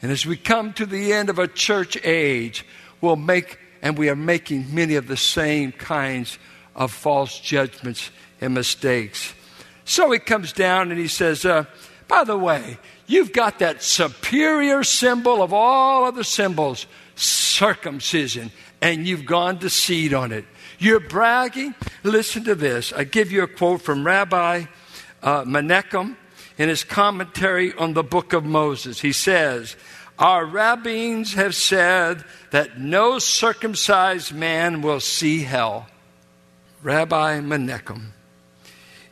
And 0.00 0.12
as 0.12 0.24
we 0.24 0.36
come 0.36 0.72
to 0.74 0.86
the 0.86 1.12
end 1.12 1.28
of 1.28 1.40
a 1.40 1.48
church 1.48 1.98
age, 2.04 2.64
we'll 3.00 3.16
make 3.16 3.58
and 3.82 3.96
we 3.96 4.08
are 4.08 4.16
making 4.16 4.74
many 4.74 4.96
of 4.96 5.06
the 5.06 5.16
same 5.16 5.72
kinds 5.72 6.38
of 6.74 6.92
false 6.92 7.40
judgments 7.40 8.10
and 8.40 8.54
mistakes. 8.54 9.34
So 9.84 10.10
he 10.10 10.18
comes 10.18 10.52
down 10.52 10.90
and 10.90 11.00
he 11.00 11.08
says, 11.08 11.44
uh, 11.44 11.64
By 12.06 12.24
the 12.24 12.36
way, 12.36 12.78
you've 13.06 13.32
got 13.32 13.58
that 13.60 13.82
superior 13.82 14.84
symbol 14.84 15.42
of 15.42 15.52
all 15.52 16.04
other 16.04 16.22
symbols, 16.22 16.86
circumcision, 17.16 18.50
and 18.80 19.06
you've 19.06 19.26
gone 19.26 19.58
to 19.60 19.70
seed 19.70 20.14
on 20.14 20.32
it. 20.32 20.44
You're 20.78 21.00
bragging. 21.00 21.74
Listen 22.04 22.44
to 22.44 22.54
this. 22.54 22.92
I 22.92 23.04
give 23.04 23.32
you 23.32 23.42
a 23.42 23.48
quote 23.48 23.82
from 23.82 24.06
Rabbi 24.06 24.66
uh, 25.22 25.44
Menachem 25.44 26.16
in 26.56 26.68
his 26.68 26.84
commentary 26.84 27.72
on 27.74 27.94
the 27.94 28.04
book 28.04 28.32
of 28.32 28.44
Moses. 28.44 29.00
He 29.00 29.12
says, 29.12 29.76
Our 30.18 30.44
rabbins 30.44 31.34
have 31.34 31.54
said 31.54 32.24
that 32.50 32.78
no 32.78 33.20
circumcised 33.20 34.34
man 34.34 34.82
will 34.82 35.00
see 35.00 35.44
hell. 35.44 35.86
Rabbi 36.82 37.40
Menachem. 37.40 38.08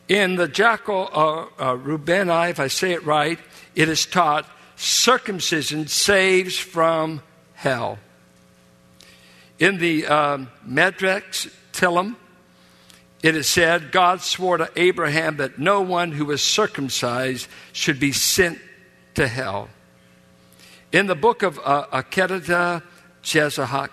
In 0.09 0.37
the 0.37 0.49
Jackal 0.49 1.09
uh, 1.13 1.63
uh, 1.63 1.77
Reubeni, 1.77 2.51
if 2.51 2.61
I 2.61 2.69
say 2.69 2.93
it 2.93 3.05
right, 3.05 3.39
it 3.75 3.89
is 3.89 4.07
taught 4.07 4.49
circumcision 4.77 5.87
saves 5.87 6.59
from 6.59 7.23
hell. 7.55 7.99
In 9.59 9.79
the 9.79 10.07
um, 10.07 10.49
Tehillim, 10.69 12.17
it 13.23 13.35
is 13.35 13.49
said, 13.49 13.91
God 13.91 14.23
swore 14.23 14.59
to 14.59 14.71
Abraham 14.77 15.39
that 15.39 15.59
no 15.59 15.81
one 15.81 16.13
who 16.13 16.27
was 16.27 16.43
circumcised 16.43 17.49
should 17.73 17.99
be 17.99 18.13
sent 18.13 18.59
to 19.15 19.27
hell. 19.27 19.69
In 20.97 21.09
the 21.09 21.15
book 21.15 21.43
of 21.43 21.61
uh, 21.63 21.85
Akedah, 21.93 22.83
Jezahak. 23.23 23.91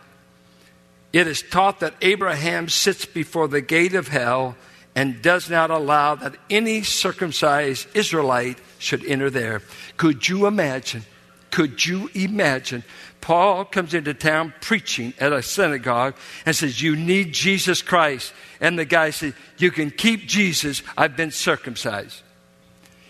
It 1.11 1.27
is 1.27 1.41
taught 1.41 1.81
that 1.81 1.95
Abraham 2.01 2.69
sits 2.69 3.03
before 3.03 3.49
the 3.49 3.59
gate 3.59 3.93
of 3.93 4.07
hell 4.07 4.55
and 4.95 5.21
does 5.21 5.49
not 5.49 5.69
allow 5.69 6.15
that 6.15 6.37
any 6.49 6.81
circumcised 6.81 7.89
Israelite 7.93 8.57
should 8.79 9.05
enter 9.05 9.29
there. 9.29 9.61
Could 9.97 10.29
you 10.29 10.45
imagine? 10.45 11.03
Could 11.51 11.85
you 11.85 12.09
imagine? 12.13 12.85
Paul 13.19 13.65
comes 13.65 13.93
into 13.93 14.13
town 14.13 14.53
preaching 14.61 15.13
at 15.19 15.33
a 15.33 15.43
synagogue 15.43 16.15
and 16.45 16.55
says, 16.55 16.81
You 16.81 16.95
need 16.95 17.33
Jesus 17.33 17.81
Christ. 17.81 18.31
And 18.61 18.79
the 18.79 18.85
guy 18.85 19.09
says, 19.09 19.33
You 19.57 19.71
can 19.71 19.91
keep 19.91 20.21
Jesus. 20.21 20.81
I've 20.97 21.17
been 21.17 21.31
circumcised. 21.31 22.21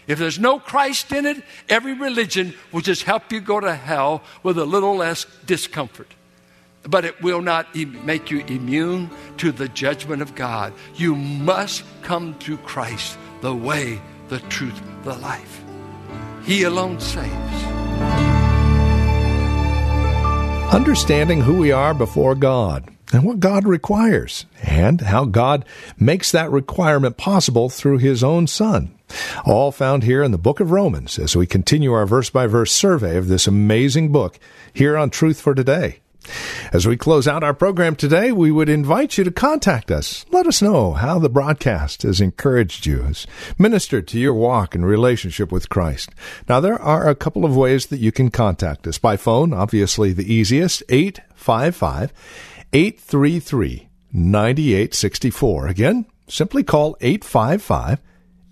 If 0.07 0.19
there's 0.19 0.39
no 0.39 0.59
Christ 0.59 1.11
in 1.11 1.25
it, 1.25 1.43
every 1.69 1.93
religion 1.93 2.53
will 2.71 2.81
just 2.81 3.03
help 3.03 3.31
you 3.31 3.39
go 3.39 3.59
to 3.59 3.73
hell 3.75 4.23
with 4.41 4.57
a 4.57 4.65
little 4.65 4.95
less 4.95 5.25
discomfort. 5.45 6.13
But 6.83 7.05
it 7.05 7.21
will 7.21 7.41
not 7.41 7.73
make 7.75 8.29
you 8.29 8.39
immune 8.45 9.09
to 9.37 9.51
the 9.51 9.69
judgment 9.69 10.21
of 10.21 10.35
God. 10.35 10.73
You 10.95 11.15
must 11.15 11.83
come 12.01 12.37
to 12.39 12.57
Christ, 12.57 13.17
the 13.41 13.55
way, 13.55 14.01
the 14.27 14.39
truth, 14.39 14.81
the 15.03 15.15
life. 15.15 15.63
He 16.43 16.63
alone 16.63 16.99
saves. 16.99 17.63
Understanding 20.73 21.39
who 21.39 21.57
we 21.57 21.71
are 21.71 21.93
before 21.93 22.35
God 22.35 22.89
and 23.13 23.23
what 23.23 23.39
God 23.39 23.65
requires, 23.65 24.47
and 24.63 24.99
how 24.99 25.25
God 25.25 25.65
makes 25.99 26.31
that 26.31 26.49
requirement 26.49 27.15
possible 27.15 27.69
through 27.69 27.99
His 27.99 28.23
own 28.23 28.47
Son. 28.47 28.93
All 29.45 29.71
found 29.71 30.03
here 30.03 30.23
in 30.23 30.31
the 30.31 30.37
book 30.37 30.59
of 30.59 30.71
Romans 30.71 31.19
as 31.19 31.35
we 31.35 31.47
continue 31.47 31.93
our 31.93 32.05
verse 32.05 32.29
by 32.29 32.47
verse 32.47 32.71
survey 32.71 33.17
of 33.17 33.27
this 33.27 33.47
amazing 33.47 34.11
book 34.11 34.39
here 34.73 34.97
on 34.97 35.09
Truth 35.09 35.41
for 35.41 35.53
Today. 35.53 35.99
As 36.71 36.87
we 36.87 36.97
close 36.97 37.27
out 37.27 37.43
our 37.43 37.53
program 37.53 37.95
today, 37.95 38.31
we 38.31 38.51
would 38.51 38.69
invite 38.69 39.17
you 39.17 39.23
to 39.23 39.31
contact 39.31 39.91
us. 39.91 40.25
Let 40.31 40.47
us 40.47 40.61
know 40.61 40.93
how 40.93 41.19
the 41.19 41.29
broadcast 41.29 42.03
has 42.03 42.21
encouraged 42.21 42.85
you, 42.85 43.01
has 43.03 43.27
ministered 43.57 44.07
to 44.09 44.19
your 44.19 44.33
walk 44.33 44.73
and 44.73 44.85
relationship 44.85 45.51
with 45.51 45.69
Christ. 45.69 46.11
Now, 46.47 46.59
there 46.59 46.81
are 46.81 47.09
a 47.09 47.15
couple 47.15 47.45
of 47.45 47.55
ways 47.55 47.87
that 47.87 47.99
you 47.99 48.11
can 48.11 48.31
contact 48.31 48.87
us. 48.87 48.97
By 48.97 49.17
phone, 49.17 49.53
obviously 49.53 50.13
the 50.13 50.31
easiest, 50.31 50.81
855 50.89 52.13
833 52.71 53.89
9864. 54.13 55.67
Again, 55.67 56.05
simply 56.27 56.63
call 56.63 56.95
855 57.01 57.99